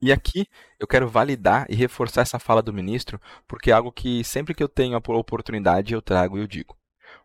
E 0.00 0.12
aqui 0.12 0.46
eu 0.78 0.86
quero 0.86 1.08
validar 1.08 1.66
e 1.68 1.74
reforçar 1.74 2.22
essa 2.22 2.38
fala 2.38 2.62
do 2.62 2.72
ministro, 2.72 3.20
porque 3.48 3.70
é 3.70 3.74
algo 3.74 3.90
que 3.90 4.22
sempre 4.22 4.54
que 4.54 4.62
eu 4.62 4.68
tenho 4.68 4.94
a 4.94 4.98
oportunidade 4.98 5.94
eu 5.94 6.02
trago 6.02 6.36
e 6.36 6.40
eu 6.40 6.46
digo. 6.46 6.76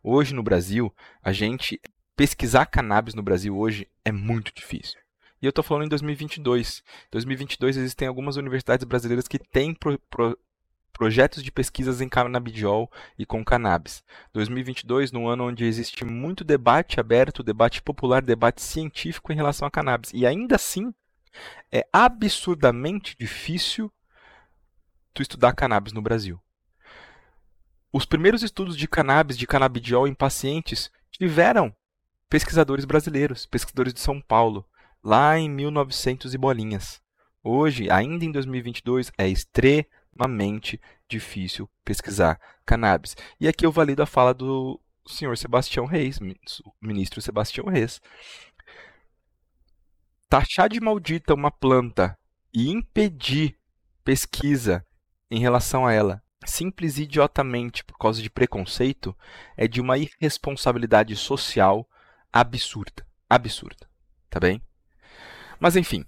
Hoje 0.01 0.34
no 0.34 0.44
Brasil, 0.44 0.94
a 1.22 1.32
gente 1.32 1.80
pesquisar 2.16 2.66
cannabis 2.66 3.13
no 3.13 3.24
Brasil 3.24 3.58
hoje 3.58 3.88
é 4.06 4.12
muito 4.12 4.54
difícil. 4.54 5.00
E 5.42 5.46
eu 5.46 5.50
estou 5.50 5.63
falando 5.63 5.86
em 5.86 5.90
2022. 5.90 6.84
Em 7.08 7.12
2022 7.12 7.78
existem 7.78 8.08
algumas 8.08 8.38
universidades 8.38 8.86
brasileiras 8.86 9.28
que 9.28 9.40
têm 9.40 9.74
pro, 9.74 9.98
pro, 10.10 10.38
projetos 10.94 11.42
de 11.42 11.51
pesquisas 11.51 12.00
em 12.00 12.08
canabidiol 12.08 12.92
e 13.18 13.25
com 13.25 13.44
cannabis. 13.44 14.04
2022, 14.34 15.12
num 15.12 15.28
ano 15.28 15.48
onde 15.48 15.66
existe 15.66 16.06
muito 16.06 16.44
debate 16.44 17.00
aberto, 17.00 17.42
debate 17.42 17.82
popular, 17.82 18.22
debate 18.22 18.62
científico 18.62 19.34
em 19.34 19.36
relação 19.36 19.68
a 19.68 19.72
cannabis. 19.72 20.12
E 20.13 20.28
ainda 20.28 20.56
assim, 20.56 20.94
é 21.72 21.88
absurdamente 21.92 23.16
difícil 23.18 23.92
tu 25.14 25.22
estudar 25.22 25.54
cannabis 25.54 25.94
no 25.94 26.02
Brasil. 26.02 26.42
Os 27.94 28.06
primeiros 28.06 28.42
estudos 28.42 28.78
de 28.78 28.88
cannabis, 28.88 29.38
de 29.38 29.46
canabidiol 29.46 30.08
em 30.08 30.14
pacientes, 30.14 30.90
tiveram 31.12 31.76
pesquisadores 32.30 32.86
brasileiros, 32.86 33.46
pesquisadores 33.46 33.94
de 33.94 34.00
São 34.00 34.22
Paulo, 34.22 34.66
lá 35.04 35.38
em 35.38 35.50
1900 35.50 36.34
e 36.34 36.38
bolinhas. 36.38 37.02
Hoje, 37.44 37.90
ainda 37.90 38.24
em 38.24 38.32
2022, 38.32 39.12
é 39.18 39.28
extremamente 39.28 40.80
difícil 41.10 41.70
pesquisar 41.84 42.40
cannabis. 42.66 43.18
E 43.40 43.48
aqui 43.48 43.66
eu 43.66 43.72
valido 43.72 44.02
a 44.02 44.06
fala 44.06 44.34
do 44.34 44.80
senhor 45.06 45.38
Sebastião 45.38 45.86
Reis, 45.86 46.20
ministro 46.82 47.22
Sebastião 47.22 47.66
Reis, 47.68 48.00
taxar 50.32 50.70
de 50.70 50.80
maldita 50.80 51.34
uma 51.34 51.52
planta 51.52 52.18
e 52.54 52.70
impedir 52.70 53.60
pesquisa 54.02 54.82
em 55.30 55.42
relação 55.42 55.86
a 55.86 55.92
ela, 55.92 56.24
simples 56.46 56.98
e 56.98 57.04
idiotamente 57.04 57.84
por 57.84 57.98
causa 57.98 58.22
de 58.22 58.30
preconceito, 58.30 59.14
é 59.58 59.68
de 59.68 59.82
uma 59.82 59.98
irresponsabilidade 59.98 61.18
social 61.18 61.86
absurda. 62.32 63.06
Absurda. 63.30 63.90
Tá 64.30 64.40
bem? 64.40 64.62
Mas 65.60 65.76
enfim, 65.76 66.06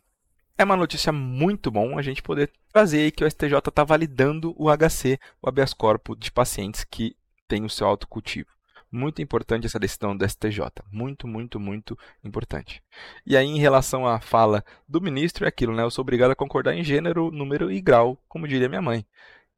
é 0.57 0.63
uma 0.63 0.77
notícia 0.77 1.11
muito 1.11 1.69
bom 1.69 1.99
a 1.99 2.01
gente 2.01 2.23
poder 2.23 2.49
trazer 2.71 3.11
que 3.11 3.25
o 3.25 3.29
STJ 3.29 3.57
está 3.57 3.83
validando 3.83 4.55
o 4.57 4.69
HC, 4.69 5.19
o 5.41 5.49
habeas 5.49 5.73
corpus 5.73 6.17
de 6.17 6.31
pacientes 6.31 6.85
que 6.85 7.17
têm 7.45 7.65
o 7.65 7.69
seu 7.69 7.87
autocultivo. 7.87 8.47
Muito 8.95 9.23
importante 9.23 9.65
essa 9.65 9.79
decisão 9.79 10.15
do 10.15 10.23
STJ. 10.23 10.59
Muito, 10.91 11.27
muito, 11.27 11.59
muito 11.59 11.97
importante. 12.23 12.79
E 13.25 13.35
aí, 13.35 13.47
em 13.47 13.57
relação 13.57 14.05
à 14.05 14.19
fala 14.19 14.63
do 14.87 15.01
ministro, 15.01 15.45
é 15.45 15.47
aquilo, 15.47 15.73
né? 15.73 15.81
Eu 15.81 15.89
sou 15.89 16.03
obrigado 16.03 16.29
a 16.29 16.35
concordar 16.35 16.75
em 16.75 16.83
gênero, 16.83 17.31
número 17.31 17.71
e 17.71 17.81
grau, 17.81 18.21
como 18.29 18.47
diria 18.47 18.69
minha 18.69 18.83
mãe. 18.83 19.03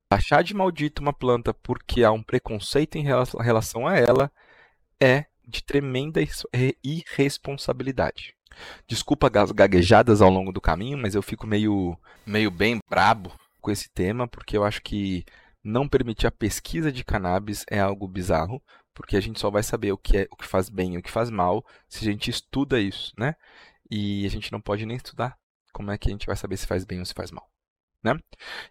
Achar 0.09 0.41
de 0.41 0.53
maldito 0.53 1.01
uma 1.01 1.11
planta 1.11 1.53
porque 1.53 2.01
há 2.01 2.13
um 2.13 2.23
preconceito 2.23 2.95
em 2.95 3.03
relação 3.03 3.85
a 3.85 3.97
ela 3.97 4.31
é 5.01 5.25
de 5.45 5.61
tremenda 5.61 6.21
irresponsabilidade. 6.81 8.33
Desculpa 8.87 9.29
as 9.37 9.51
gaguejadas 9.51 10.21
ao 10.21 10.29
longo 10.29 10.53
do 10.53 10.61
caminho, 10.61 10.97
mas 10.97 11.13
eu 11.13 11.21
fico 11.21 11.45
meio, 11.45 11.99
meio 12.25 12.49
bem 12.49 12.79
brabo 12.89 13.33
com 13.59 13.69
esse 13.69 13.89
tema, 13.89 14.29
porque 14.29 14.55
eu 14.55 14.63
acho 14.63 14.81
que 14.81 15.25
não 15.61 15.89
permitir 15.89 16.25
a 16.25 16.31
pesquisa 16.31 16.89
de 16.89 17.03
cannabis 17.03 17.65
é 17.69 17.79
algo 17.79 18.07
bizarro, 18.07 18.61
porque 18.95 19.17
a 19.17 19.21
gente 19.21 19.39
só 19.39 19.51
vai 19.51 19.61
saber 19.61 19.91
o 19.91 19.97
que 19.97 20.17
é 20.17 20.27
o 20.31 20.35
que 20.35 20.47
faz 20.47 20.69
bem 20.69 20.95
e 20.95 20.97
o 20.97 21.03
que 21.03 21.11
faz 21.11 21.29
mal 21.29 21.63
se 21.87 21.99
a 21.99 22.11
gente 22.11 22.29
estuda 22.29 22.79
isso, 22.79 23.13
né? 23.19 23.35
E 23.91 24.25
a 24.25 24.29
gente 24.29 24.51
não 24.51 24.61
pode 24.61 24.85
nem 24.85 24.97
estudar 24.97 25.37
como 25.71 25.91
é 25.91 25.97
que 25.97 26.07
a 26.07 26.11
gente 26.11 26.25
vai 26.25 26.35
saber 26.35 26.57
se 26.57 26.65
faz 26.65 26.85
bem 26.85 26.99
ou 26.99 27.05
se 27.05 27.13
faz 27.13 27.29
mal, 27.29 27.47
né? 28.01 28.17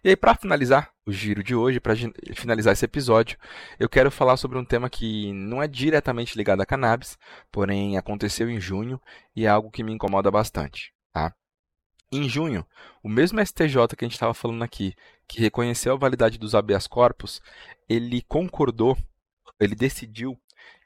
E 0.03 0.09
aí 0.09 0.15
para 0.15 0.35
finalizar 0.35 0.91
o 1.05 1.11
giro 1.11 1.43
de 1.43 1.55
hoje, 1.55 1.79
para 1.79 1.93
finalizar 2.33 2.73
esse 2.73 2.83
episódio, 2.83 3.37
eu 3.79 3.87
quero 3.87 4.09
falar 4.09 4.35
sobre 4.37 4.57
um 4.57 4.65
tema 4.65 4.89
que 4.89 5.31
não 5.31 5.61
é 5.61 5.67
diretamente 5.67 6.35
ligado 6.35 6.61
a 6.61 6.65
cannabis, 6.65 7.17
porém 7.51 7.95
aconteceu 7.95 8.49
em 8.49 8.59
junho 8.59 8.99
e 9.35 9.45
é 9.45 9.47
algo 9.47 9.69
que 9.69 9.83
me 9.83 9.93
incomoda 9.93 10.31
bastante, 10.31 10.91
tá? 11.13 11.33
Em 12.11 12.27
junho, 12.27 12.65
o 13.03 13.09
mesmo 13.09 13.39
STJ 13.45 13.95
que 13.95 14.03
a 14.03 14.07
gente 14.07 14.13
estava 14.13 14.33
falando 14.33 14.63
aqui, 14.63 14.95
que 15.27 15.39
reconheceu 15.39 15.93
a 15.93 15.97
validade 15.97 16.39
dos 16.39 16.55
habeas 16.55 16.87
corpus, 16.87 17.41
ele 17.87 18.23
concordou 18.23 18.97
ele 19.59 19.75
decidiu 19.75 20.39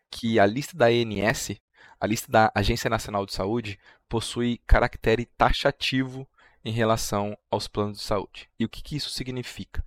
que 0.10 0.40
a 0.40 0.46
lista 0.46 0.78
da 0.78 0.88
ANS, 0.88 1.60
a 2.00 2.08
lista 2.08 2.32
da 2.32 2.52
Agência 2.56 2.90
Nacional 2.90 3.26
de 3.26 3.34
Saúde, 3.34 3.80
possui 4.08 4.60
caractere 4.66 5.26
taxativo 5.26 6.28
em 6.64 6.72
relação 6.72 7.38
aos 7.50 7.68
planos 7.68 8.00
de 8.00 8.04
saúde. 8.04 8.50
E 8.60 8.66
o 8.66 8.70
que, 8.70 8.82
que 8.82 8.96
isso 8.96 9.10
significa? 9.10 9.86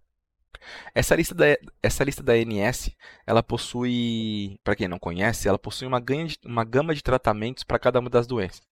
Essa 0.95 1.17
lista 1.17 1.35
da, 1.35 1.45
essa 1.83 2.05
lista 2.05 2.23
da 2.23 2.35
ANS, 2.35 2.91
ela 3.27 3.43
possui, 3.43 4.59
para 4.63 4.77
quem 4.77 4.87
não 4.87 4.99
conhece, 4.99 5.49
ela 5.49 5.59
possui 5.59 5.89
uma, 5.89 6.01
de, 6.01 6.39
uma 6.45 6.65
gama 6.65 6.95
de 6.95 7.03
tratamentos 7.03 7.65
para 7.65 7.79
cada 7.79 7.99
uma 7.99 8.09
das 8.09 8.27
doenças. 8.27 8.63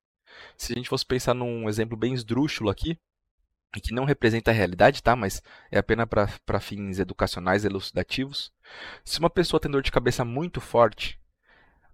Se 0.56 0.72
a 0.72 0.76
gente 0.76 0.88
fosse 0.88 1.04
pensar 1.04 1.34
num 1.34 1.68
exemplo 1.68 1.96
bem 1.96 2.14
esdrúxulo 2.14 2.70
aqui, 2.70 2.96
que 3.78 3.94
não 3.94 4.04
representa 4.04 4.50
a 4.50 4.54
realidade, 4.54 5.02
tá? 5.02 5.14
Mas 5.14 5.42
é 5.70 5.78
apenas 5.78 6.08
para 6.44 6.60
fins 6.60 6.98
educacionais 6.98 7.64
elucidativos. 7.64 8.52
Se 9.04 9.20
uma 9.20 9.30
pessoa 9.30 9.60
tem 9.60 9.70
dor 9.70 9.82
de 9.82 9.92
cabeça 9.92 10.24
muito 10.24 10.60
forte, 10.60 11.20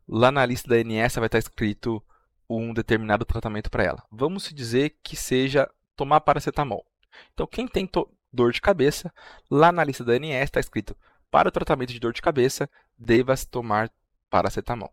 lá 0.09 0.31
na 0.31 0.47
lista 0.47 0.69
da 0.69 0.77
ANS 0.77 1.17
vai 1.17 1.27
estar 1.27 1.39
escrito 1.39 2.03
um 2.49 2.73
determinado 2.73 3.25
tratamento 3.25 3.71
para 3.71 3.85
ela. 3.85 4.03
Vamos 4.11 4.53
dizer 4.55 4.97
que 5.03 5.17
seja 5.17 5.69
tomar 5.97 6.21
paracetamol. 6.21 6.87
Então, 7.35 7.47
quem 7.47 7.67
tem 7.67 7.91
dor 8.33 8.53
de 8.53 8.61
cabeça, 8.61 9.13
lá 9.51 9.73
na 9.73 9.85
lista 9.85 10.05
da 10.05 10.13
ANS 10.13 10.45
está 10.45 10.61
escrito 10.61 10.97
para 11.31 11.49
o 11.49 11.53
tratamento 11.53 11.93
de 11.93 12.01
dor 12.01 12.13
de 12.13 12.23
cabeça, 12.23 12.71
deva 12.97 13.35
tomar 13.51 13.91
paracetamol. 14.31 14.93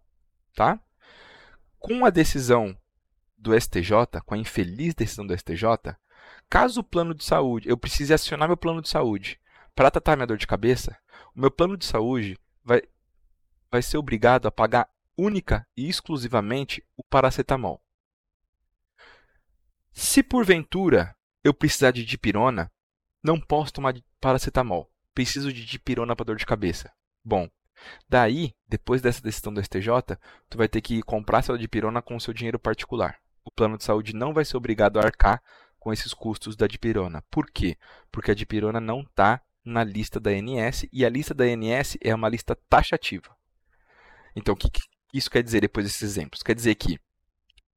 tá? 0.55 0.79
Com 1.79 2.05
a 2.05 2.09
decisão 2.09 2.77
do 3.37 3.59
STJ, 3.59 4.21
com 4.25 4.35
a 4.35 4.37
infeliz 4.37 4.93
decisão 4.93 5.27
do 5.27 5.37
STJ, 5.37 5.95
caso 6.53 6.81
o 6.81 6.83
plano 6.83 7.15
de 7.15 7.24
saúde, 7.24 7.67
eu 7.67 7.75
precise 7.75 8.13
acionar 8.13 8.48
meu 8.48 8.55
plano 8.55 8.79
de 8.79 8.88
saúde 8.88 9.39
para 9.74 9.89
tratar 9.89 10.15
minha 10.15 10.27
dor 10.27 10.38
de 10.38 10.45
cabeça, 10.45 10.95
o 11.36 11.41
meu 11.41 11.50
plano 11.50 11.75
de 11.75 11.83
saúde 11.83 12.38
vai, 12.63 12.83
vai 13.72 13.81
ser 13.81 13.98
obrigado 13.98 14.48
a 14.48 14.51
pagar 14.51 14.88
única 15.17 15.67
e 15.75 15.89
exclusivamente 15.89 16.86
o 16.95 17.03
paracetamol. 17.03 17.81
Se 19.91 20.22
porventura 20.22 21.15
eu 21.43 21.55
precisar 21.55 21.89
de 21.89 22.05
dipirona, 22.05 22.72
não 23.24 23.39
posso 23.39 23.74
tomar 23.74 23.95
paracetamol. 24.22 24.91
Preciso 25.12 25.51
de 25.51 25.65
dipirona 25.65 26.15
para 26.15 26.25
dor 26.25 26.36
de 26.36 26.45
cabeça. 26.45 26.93
Bom, 27.25 27.50
daí, 28.07 28.53
depois 28.67 29.01
dessa 29.01 29.24
decisão 29.24 29.51
do 29.51 29.63
STJ, 29.63 29.88
tu 30.48 30.60
vai 30.60 30.67
ter 30.67 30.81
que 30.81 31.01
comprar 31.01 31.39
essa 31.39 31.57
dipirona 31.57 32.00
com 32.00 32.15
o 32.15 32.22
seu 32.22 32.31
dinheiro 32.31 32.60
particular. 32.60 33.17
O 33.43 33.50
plano 33.50 33.75
de 33.75 33.83
saúde 33.83 34.15
não 34.15 34.36
vai 34.36 34.45
ser 34.45 34.55
obrigado 34.55 35.00
a 35.00 35.03
arcar 35.03 35.41
com 35.83 35.91
esses 35.91 36.13
custos 36.13 36.55
da 36.55 36.65
dipirona. 36.65 37.21
Por 37.29 37.51
quê? 37.51 37.77
Porque 38.09 38.31
a 38.31 38.33
dipirona 38.33 38.79
não 38.79 39.01
está 39.01 39.41
na 39.65 39.83
lista 39.83 40.17
da 40.17 40.31
ANS 40.31 40.85
e 40.93 41.05
a 41.05 41.09
lista 41.09 41.33
da 41.33 41.43
ANS 41.43 41.97
é 42.01 42.15
uma 42.15 42.29
lista 42.29 42.55
taxativa. 42.69 43.35
Então, 44.33 44.53
o 44.53 44.57
que 44.57 44.69
isso 45.13 45.29
quer 45.29 45.43
dizer 45.43 45.59
depois 45.59 45.85
desses 45.85 46.01
exemplos? 46.01 46.41
Quer 46.41 46.55
dizer 46.55 46.73
que 46.75 46.97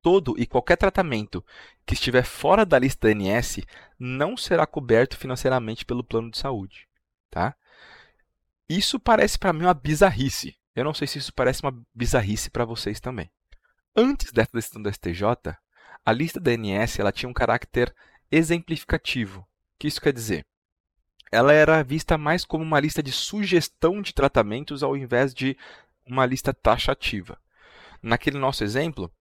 todo 0.00 0.36
e 0.38 0.46
qualquer 0.46 0.76
tratamento 0.76 1.44
que 1.84 1.94
estiver 1.94 2.22
fora 2.22 2.64
da 2.64 2.78
lista 2.78 3.08
da 3.08 3.12
ANS 3.12 3.58
não 3.98 4.36
será 4.36 4.64
coberto 4.68 5.16
financeiramente 5.16 5.84
pelo 5.84 6.04
plano 6.04 6.30
de 6.30 6.38
saúde. 6.38 6.88
Tá? 7.28 7.56
Isso 8.68 9.00
parece 9.00 9.36
para 9.36 9.52
mim 9.52 9.64
uma 9.64 9.74
bizarrice. 9.74 10.56
Eu 10.76 10.84
não 10.84 10.94
sei 10.94 11.08
se 11.08 11.18
isso 11.18 11.32
parece 11.34 11.60
uma 11.60 11.76
bizarrice 11.92 12.50
para 12.50 12.64
vocês 12.64 13.00
também. 13.00 13.28
Antes 13.96 14.30
dessa 14.30 14.52
decisão 14.52 14.80
do 14.80 14.92
STJ, 14.92 15.56
a 16.06 16.12
lista 16.12 16.40
da 16.40 16.52
ela 16.98 17.12
tinha 17.12 17.28
um 17.28 17.34
caráter 17.34 17.94
exemplificativo. 18.30 19.40
O 19.40 19.46
que 19.78 19.88
isso 19.88 20.00
quer 20.00 20.12
dizer? 20.12 20.46
Ela 21.30 21.52
era 21.52 21.82
vista 21.82 22.16
mais 22.16 22.44
como 22.44 22.62
uma 22.62 22.78
lista 22.78 23.02
de 23.02 23.10
sugestão 23.10 24.00
de 24.00 24.14
tratamentos 24.14 24.82
ao 24.82 24.96
invés 24.96 25.34
de 25.34 25.58
uma 26.06 26.24
lista 26.24 26.54
taxativa. 26.54 27.36
Naquele 28.00 28.38
nosso 28.38 28.62
exemplo, 28.62 29.12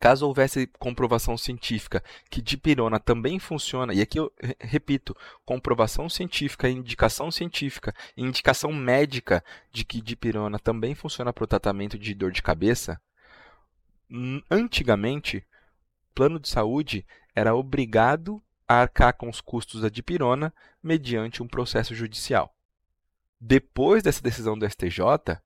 Caso 0.00 0.26
houvesse 0.26 0.66
comprovação 0.78 1.36
científica 1.36 2.02
que 2.30 2.40
dipirona 2.40 2.98
também 2.98 3.38
funciona, 3.38 3.92
e 3.92 4.00
aqui 4.00 4.18
eu 4.18 4.32
repito, 4.58 5.14
comprovação 5.44 6.08
científica, 6.08 6.70
indicação 6.70 7.30
científica, 7.30 7.94
indicação 8.16 8.72
médica 8.72 9.44
de 9.70 9.84
que 9.84 10.00
dipirona 10.00 10.58
também 10.58 10.94
funciona 10.94 11.34
para 11.34 11.44
o 11.44 11.46
tratamento 11.46 11.98
de 11.98 12.14
dor 12.14 12.32
de 12.32 12.42
cabeça, 12.42 12.98
antigamente, 14.50 15.46
plano 16.14 16.38
de 16.38 16.48
saúde 16.48 17.06
era 17.34 17.54
obrigado 17.54 18.42
a 18.68 18.82
arcar 18.82 19.14
com 19.16 19.28
os 19.28 19.40
custos 19.40 19.80
da 19.80 19.88
dipirona 19.88 20.54
mediante 20.82 21.42
um 21.42 21.48
processo 21.48 21.94
judicial. 21.94 22.54
Depois 23.40 24.02
dessa 24.02 24.22
decisão 24.22 24.58
do 24.58 24.68
STJ, 24.68 25.40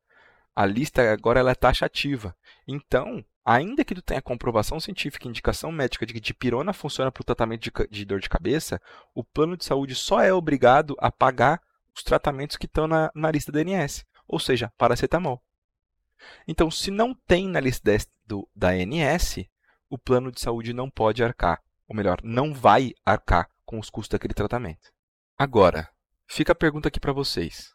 a 0.55 0.67
lista 0.67 1.13
agora 1.13 1.41
ela 1.41 1.53
é 1.53 1.55
taxativa. 1.55 2.37
Então, 2.67 3.25
ainda 3.45 3.85
que 3.85 3.95
tu 3.95 4.03
tenha 4.03 4.23
comprovação 4.23 4.79
científica 4.81 5.27
e 5.27 5.31
indicação 5.31 5.71
médica 5.71 6.07
de 6.07 6.13
que 6.13 6.21
dipirona 6.21 6.73
funciona 6.73 7.11
para 7.11 7.21
o 7.21 7.25
tratamento 7.25 7.63
de, 7.63 7.73
de, 7.91 8.05
dor 8.05 8.21
de 8.21 8.29
cabeça, 8.29 8.81
o 9.15 9.23
plano 9.23 9.57
de 9.57 9.65
saúde 9.65 9.95
só 9.95 10.21
é 10.21 10.33
obrigado 10.33 10.97
a 10.99 11.11
pagar 11.11 11.61
os 11.95 12.03
tratamentos 12.03 12.57
que 12.57 12.67
estão 12.67 12.87
na, 12.87 13.11
na 13.15 13.31
lista 13.31 13.53
da 13.53 13.61
ANS, 13.61 14.05
ou 14.27 14.39
seja, 14.39 14.73
paracetamol. 14.77 15.43
Então, 16.49 16.71
se 16.71 16.91
não 16.91 17.15
tem 17.15 17.49
na 17.49 17.61
lista 17.61 17.97
do, 18.27 18.49
da 18.55 18.71
ANS, 18.71 19.45
o 19.89 19.99
plano 19.99 20.31
de 20.31 20.41
saúde 20.41 20.73
não 20.73 20.91
pode 20.91 21.23
arcar, 21.23 21.63
ou 21.89 21.95
melhor, 21.97 22.21
não 22.23 22.53
vai 22.53 22.93
arcar 23.05 23.49
com 23.65 23.79
os 23.79 23.91
custos 23.91 24.11
daquele 24.11 24.35
tratamento. 24.35 24.93
Agora, 25.39 25.89
fica 26.27 26.53
a 26.53 26.57
pergunta 26.57 26.89
aqui 26.89 27.01
para 27.01 27.13
vocês 27.13 27.75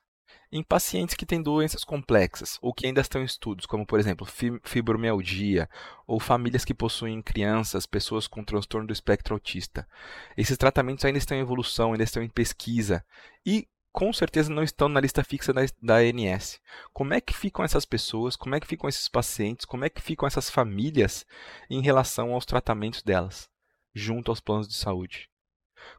em 0.52 0.64
pacientes 0.64 1.16
que 1.16 1.26
têm 1.26 1.42
doenças 1.42 1.84
complexas 1.84 2.58
ou 2.62 2.74
que 2.74 2.88
ainda 2.88 3.02
estão 3.02 3.22
em 3.22 3.26
estudos, 3.26 3.66
como 3.66 3.86
por 3.86 4.00
exemplo 4.00 4.28
fibromialgia 4.64 5.70
ou 6.08 6.20
famílias 6.20 6.66
que 6.66 6.74
possuem 6.74 7.22
crianças, 7.22 7.86
pessoas 7.86 8.28
com 8.28 8.44
transtorno 8.44 8.88
do 8.88 8.94
espectro 8.94 9.36
autista. 9.36 9.88
Esses 10.36 10.58
tratamentos 10.58 11.06
ainda 11.06 11.20
estão 11.20 11.38
em 11.38 11.42
evolução, 11.42 11.92
ainda 11.92 12.04
estão 12.04 12.24
em 12.24 12.30
pesquisa 12.30 13.06
e 13.46 13.68
com 13.92 14.14
certeza 14.14 14.52
não 14.52 14.64
estão 14.64 14.88
na 14.88 15.00
lista 15.00 15.24
fixa 15.24 15.52
da, 15.52 15.62
da 15.82 15.98
ANS. 15.98 16.60
Como 16.94 17.14
é 17.14 17.22
que 17.22 17.34
ficam 17.34 17.66
essas 17.66 17.86
pessoas? 17.86 18.36
Como 18.36 18.56
é 18.56 18.60
que 18.60 18.68
ficam 18.68 18.88
esses 18.88 19.08
pacientes? 19.08 19.66
Como 19.66 19.84
é 19.84 19.90
que 19.90 20.02
ficam 20.02 20.28
essas 20.28 20.50
famílias 20.50 21.26
em 21.70 21.82
relação 21.82 22.34
aos 22.34 22.46
tratamentos 22.46 23.02
delas, 23.02 23.50
junto 23.94 24.32
aos 24.32 24.40
planos 24.40 24.68
de 24.68 24.76
saúde? 24.76 25.30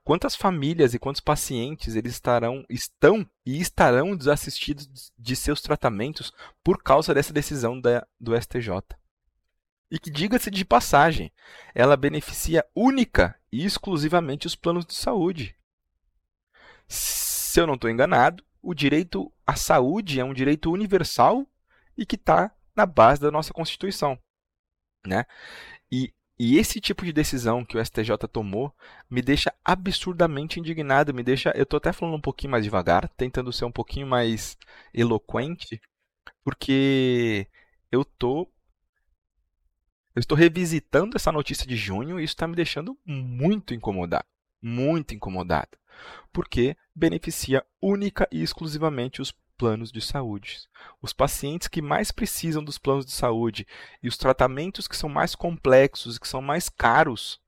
Quantas 0.04 0.36
famílias 0.36 0.94
e 0.94 0.98
quantos 0.98 1.20
pacientes 1.20 1.96
eles 1.96 2.12
estarão, 2.12 2.64
estão 2.68 3.28
e 3.44 3.60
estarão 3.60 4.16
desassistidos 4.16 5.12
de 5.18 5.34
seus 5.34 5.60
tratamentos 5.60 6.32
por 6.62 6.82
causa 6.82 7.14
dessa 7.14 7.32
decisão 7.32 7.80
da, 7.80 8.06
do 8.18 8.38
STJ? 8.40 8.70
E 9.90 9.98
que, 9.98 10.10
diga-se 10.10 10.50
de 10.50 10.64
passagem, 10.64 11.32
ela 11.74 11.96
beneficia 11.96 12.64
única 12.74 13.36
e 13.50 13.64
exclusivamente 13.64 14.46
os 14.46 14.54
planos 14.54 14.86
de 14.86 14.94
saúde. 14.94 15.56
Se 17.50 17.60
eu 17.60 17.66
não 17.66 17.74
estou 17.74 17.90
enganado, 17.90 18.44
o 18.62 18.72
direito 18.72 19.32
à 19.44 19.56
saúde 19.56 20.20
é 20.20 20.24
um 20.24 20.32
direito 20.32 20.70
universal 20.70 21.44
e 21.98 22.06
que 22.06 22.14
está 22.14 22.54
na 22.76 22.86
base 22.86 23.20
da 23.20 23.28
nossa 23.28 23.52
Constituição. 23.52 24.16
Né? 25.04 25.24
E 25.90 26.14
e 26.38 26.56
esse 26.56 26.80
tipo 26.80 27.04
de 27.04 27.12
decisão 27.12 27.64
que 27.64 27.76
o 27.76 27.84
STJ 27.84 28.16
tomou 28.32 28.72
me 29.10 29.20
deixa 29.20 29.52
absurdamente 29.64 30.60
indignado, 30.60 31.12
me 31.12 31.22
deixa, 31.24 31.50
eu 31.56 31.64
estou 31.64 31.76
até 31.76 31.92
falando 31.92 32.14
um 32.14 32.20
pouquinho 32.20 32.52
mais 32.52 32.64
devagar, 32.64 33.08
tentando 33.10 33.52
ser 33.52 33.64
um 33.66 33.72
pouquinho 33.72 34.06
mais 34.06 34.56
eloquente, 34.94 35.78
porque 36.44 37.48
eu 37.90 38.04
tô 38.04 38.48
eu 40.14 40.20
estou 40.20 40.38
revisitando 40.38 41.16
essa 41.16 41.32
notícia 41.32 41.66
de 41.66 41.76
junho 41.76 42.18
e 42.18 42.24
isso 42.24 42.32
está 42.32 42.46
me 42.46 42.56
deixando 42.56 42.96
muito 43.04 43.74
incomodado, 43.74 44.24
muito 44.62 45.14
incomodado, 45.14 45.78
porque 46.32 46.76
beneficia 46.94 47.64
única 47.80 48.28
e 48.30 48.42
exclusivamente 48.42 49.22
os 49.22 49.32
planos 49.56 49.92
de 49.92 50.00
saúde. 50.00 50.60
Os 51.02 51.12
pacientes 51.12 51.68
que 51.68 51.82
mais 51.82 52.10
precisam 52.10 52.64
dos 52.64 52.78
planos 52.78 53.04
de 53.04 53.12
saúde 53.12 53.66
e 54.02 54.08
os 54.08 54.16
tratamentos 54.16 54.88
que 54.88 54.96
são 54.96 55.08
mais 55.08 55.34
complexos 55.34 56.16
e 56.16 56.20
que 56.20 56.26
são 56.26 56.40
mais 56.40 56.68
caros 56.70 57.38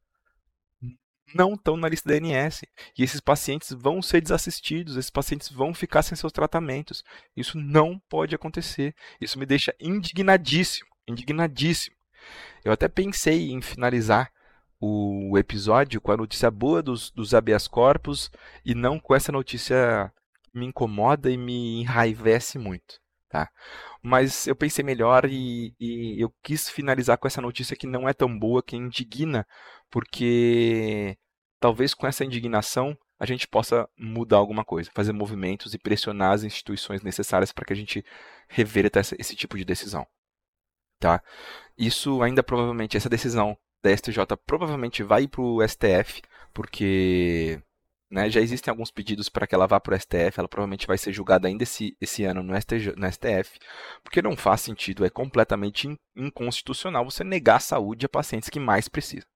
não 1.35 1.55
estão 1.55 1.77
na 1.77 1.88
lista 1.88 2.09
da 2.09 2.14
ANS. 2.14 2.62
E 2.96 3.03
esses 3.03 3.20
pacientes 3.20 3.72
vão 3.72 4.03
ser 4.03 4.20
desassistidos, 4.20 4.96
esses 4.96 5.11
pacientes 5.11 5.48
vão 5.48 5.72
ficar 5.72 6.03
sem 6.03 6.14
seus 6.14 6.33
tratamentos. 6.33 7.03
Isso 7.37 7.59
não 7.59 7.98
pode 8.09 8.35
acontecer. 8.35 8.94
Isso 9.20 9.38
me 9.38 9.46
deixa 9.46 9.75
indignadíssimo, 9.81 10.88
indignadíssimo. 11.09 11.96
Eu 12.64 12.72
até 12.72 12.88
pensei 12.88 13.51
em 13.51 13.61
finalizar 13.61 14.31
o 14.85 15.38
episódio 15.38 16.01
com 16.01 16.11
a 16.11 16.16
notícia 16.16 16.51
boa 16.51 16.83
dos, 16.83 17.12
dos 17.12 17.35
habeas 17.35 17.68
corpus 17.68 18.29
e 18.64 18.75
não 18.75 18.99
com 18.99 19.14
essa 19.14 19.31
notícia 19.31 20.12
me 20.53 20.66
incomoda 20.66 21.31
e 21.31 21.37
me 21.37 21.81
enraivece 21.81 22.59
muito. 22.59 23.01
Tá? 23.29 23.49
Mas 24.03 24.49
eu 24.49 24.57
pensei 24.57 24.85
melhor 24.85 25.25
e, 25.25 25.73
e, 25.79 26.21
eu 26.21 26.35
quis 26.42 26.68
finalizar 26.68 27.16
com 27.16 27.29
essa 27.29 27.40
notícia 27.40 27.77
que 27.77 27.87
não 27.87 28.09
é 28.09 28.12
tão 28.12 28.37
boa, 28.37 28.61
que 28.61 28.77
indigna, 28.77 29.47
porque 29.88 31.16
talvez 31.61 31.95
com 31.95 32.07
essa 32.07 32.25
indignação 32.25 32.99
a 33.21 33.25
gente 33.25 33.47
possa 33.47 33.88
mudar 33.97 34.38
alguma 34.38 34.64
coisa, 34.64 34.90
fazer 34.92 35.12
movimentos 35.12 35.75
e 35.75 35.79
pressionar 35.79 36.33
as 36.33 36.42
instituições 36.42 37.03
necessárias 37.03 37.53
para 37.53 37.64
que 37.64 37.73
a 37.73 37.77
gente 37.77 38.05
reverta 38.49 38.99
esse, 38.99 39.16
esse 39.16 39.37
tipo 39.37 39.57
de 39.57 39.64
decisão. 39.64 40.05
Tá? 40.99 41.23
Isso 41.79 42.21
ainda 42.21 42.42
provavelmente, 42.42 42.97
essa 42.97 43.09
decisão 43.09 43.57
da 43.83 43.97
STJ 43.97 44.18
provavelmente 44.47 45.03
vai 45.03 45.27
para 45.27 45.40
o 45.40 45.66
STF, 45.66 46.23
porque 46.53 47.61
né? 48.12 48.29
Já 48.29 48.42
existem 48.42 48.71
alguns 48.71 48.90
pedidos 48.90 49.31
para 49.31 49.47
que 49.47 49.55
ela 49.55 49.66
vá 49.66 49.81
para 49.81 49.97
o 49.97 49.99
STF, 49.99 50.38
ela 50.38 50.47
provavelmente 50.47 50.87
vai 50.87 50.99
ser 50.99 51.14
julgada 51.14 51.49
ainda 51.49 51.62
esse, 51.62 51.97
esse 51.99 52.25
ano 52.25 52.42
no, 52.42 52.55
STJ, 52.61 52.92
no 52.95 53.11
STF, 53.11 53.59
porque 54.05 54.21
não 54.21 54.37
faz 54.37 54.61
sentido, 54.61 55.03
é 55.03 55.09
completamente 55.09 55.88
inconstitucional 56.14 57.07
você 57.07 57.25
negar 57.25 57.57
a 57.57 57.61
saúde 57.61 58.05
a 58.05 58.11
pacientes 58.11 58.51
que 58.51 58.61
mais 58.61 58.87
precisam. 58.87 59.27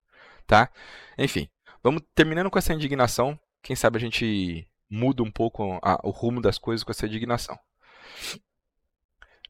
Tá? 0.46 0.70
Enfim, 1.16 1.48
vamos 1.82 2.02
terminando 2.14 2.50
com 2.50 2.58
essa 2.58 2.74
indignação, 2.74 3.40
quem 3.62 3.74
sabe 3.74 3.96
a 3.96 4.00
gente 4.00 4.68
muda 4.90 5.22
um 5.22 5.30
pouco 5.30 5.80
a, 5.82 5.98
o 6.06 6.10
rumo 6.10 6.42
das 6.42 6.58
coisas 6.58 6.84
com 6.84 6.90
essa 6.90 7.06
indignação. 7.06 7.58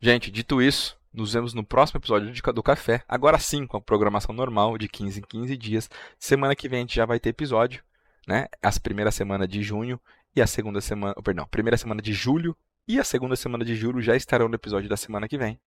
Gente, 0.01 0.31
dito 0.31 0.63
isso, 0.63 0.97
nos 1.17 1.33
vemos 1.33 1.55
no 1.55 1.65
próximo 1.65 1.99
episódio 1.99 2.33
do 2.53 2.63
Café. 2.63 3.03
Agora 3.09 3.39
sim, 3.39 3.67
com 3.67 3.77
a 3.77 3.81
programação 3.81 4.35
normal 4.35 4.79
de 4.79 4.89
15 4.89 5.21
em 5.21 5.23
15 5.23 5.57
dias. 5.57 5.91
Semana 6.19 6.55
que 6.55 6.69
vem 6.69 6.79
a 6.79 6.83
gente 6.83 6.95
já 6.95 7.07
vai 7.07 7.19
ter 7.19 7.31
episódio 7.31 7.83
né? 8.27 8.49
As 8.61 8.79
primeira 8.79 9.11
semana 9.11 9.47
de 9.47 9.63
junho 9.63 10.01
e 10.35 10.43
a 10.43 10.47
segunda 10.47 10.81
semana, 10.81 11.15
perdão, 11.23 11.47
primeira 11.47 11.77
semana 11.77 12.03
de 12.03 12.13
julho 12.13 12.57
e 12.89 12.99
a 12.99 13.05
segunda 13.05 13.37
semana 13.37 13.65
de 13.65 13.75
julho 13.75 14.01
já 14.01 14.15
estarão 14.15 14.49
no 14.49 14.55
episódio 14.55 14.89
da 14.89 14.97
semana 14.97 15.29
que 15.29 15.39
vem. 15.39 15.61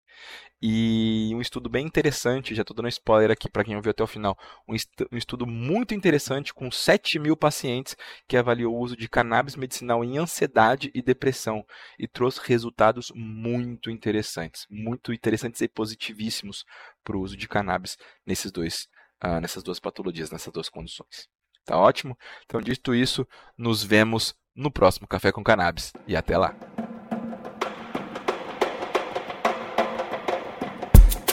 E 0.62 1.32
um 1.36 1.42
estudo 1.42 1.70
bem 1.70 1.86
interessante, 1.86 2.56
já 2.56 2.62
estou 2.62 2.76
dando 2.76 2.88
spoiler 2.88 3.30
aqui 3.30 3.50
para 3.50 3.64
quem 3.64 3.76
ouviu 3.76 3.92
até 3.92 4.04
o 4.04 4.08
final, 4.08 4.38
um, 4.68 4.74
um, 5.12 5.18
estudo 5.18 5.46
muito 5.46 5.94
interessante 5.94 6.54
com 6.54 6.72
7 6.72 7.20
mil 7.20 7.38
pacientes 7.38 7.96
que 8.28 8.36
avaliou 8.36 8.74
o 8.74 8.80
uso 8.80 8.98
de 8.98 9.08
cannabis 9.08 9.56
medicinal 9.56 10.04
em 10.04 10.18
ansiedade 10.18 10.92
e 10.94 11.02
depressão 11.02 11.64
e 12.00 12.08
trouxe 12.08 12.40
resultados 12.44 13.12
muito 13.14 13.92
interessantes, 13.92 14.66
muito 14.70 15.14
interessantes 15.14 15.62
e 15.62 15.68
positivíssimos 15.68 16.66
para 17.04 17.16
o 17.16 17.22
uso 17.22 17.38
de 17.38 17.48
cannabis 17.48 17.98
nesses 18.26 18.52
dois, 18.52 18.88
uh, 19.24 19.40
nessas 19.40 19.62
duas 19.62 19.80
patologias, 19.80 20.32
nessas 20.32 20.52
duas 20.52 20.70
condições. 20.70 21.28
Tá 21.64 21.78
ótimo? 21.78 22.18
Então, 22.46 22.62
dito 22.62 22.96
isso, 22.96 23.28
nos 23.58 23.84
vemos 23.84 24.34
no 24.56 24.72
próximo 24.72 25.08
Café 25.08 25.32
com 25.32 25.44
Cannabis 25.44 25.94
e 26.08 26.16
até 26.16 26.38
lá! 26.38 26.87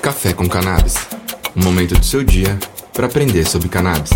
Café 0.04 0.34
com 0.34 0.46
Cannabis. 0.46 0.96
Um 1.56 1.62
momento 1.62 1.94
do 1.94 2.04
seu 2.04 2.22
dia 2.22 2.58
para 2.92 3.06
aprender 3.06 3.46
sobre 3.46 3.70
cannabis. 3.70 4.10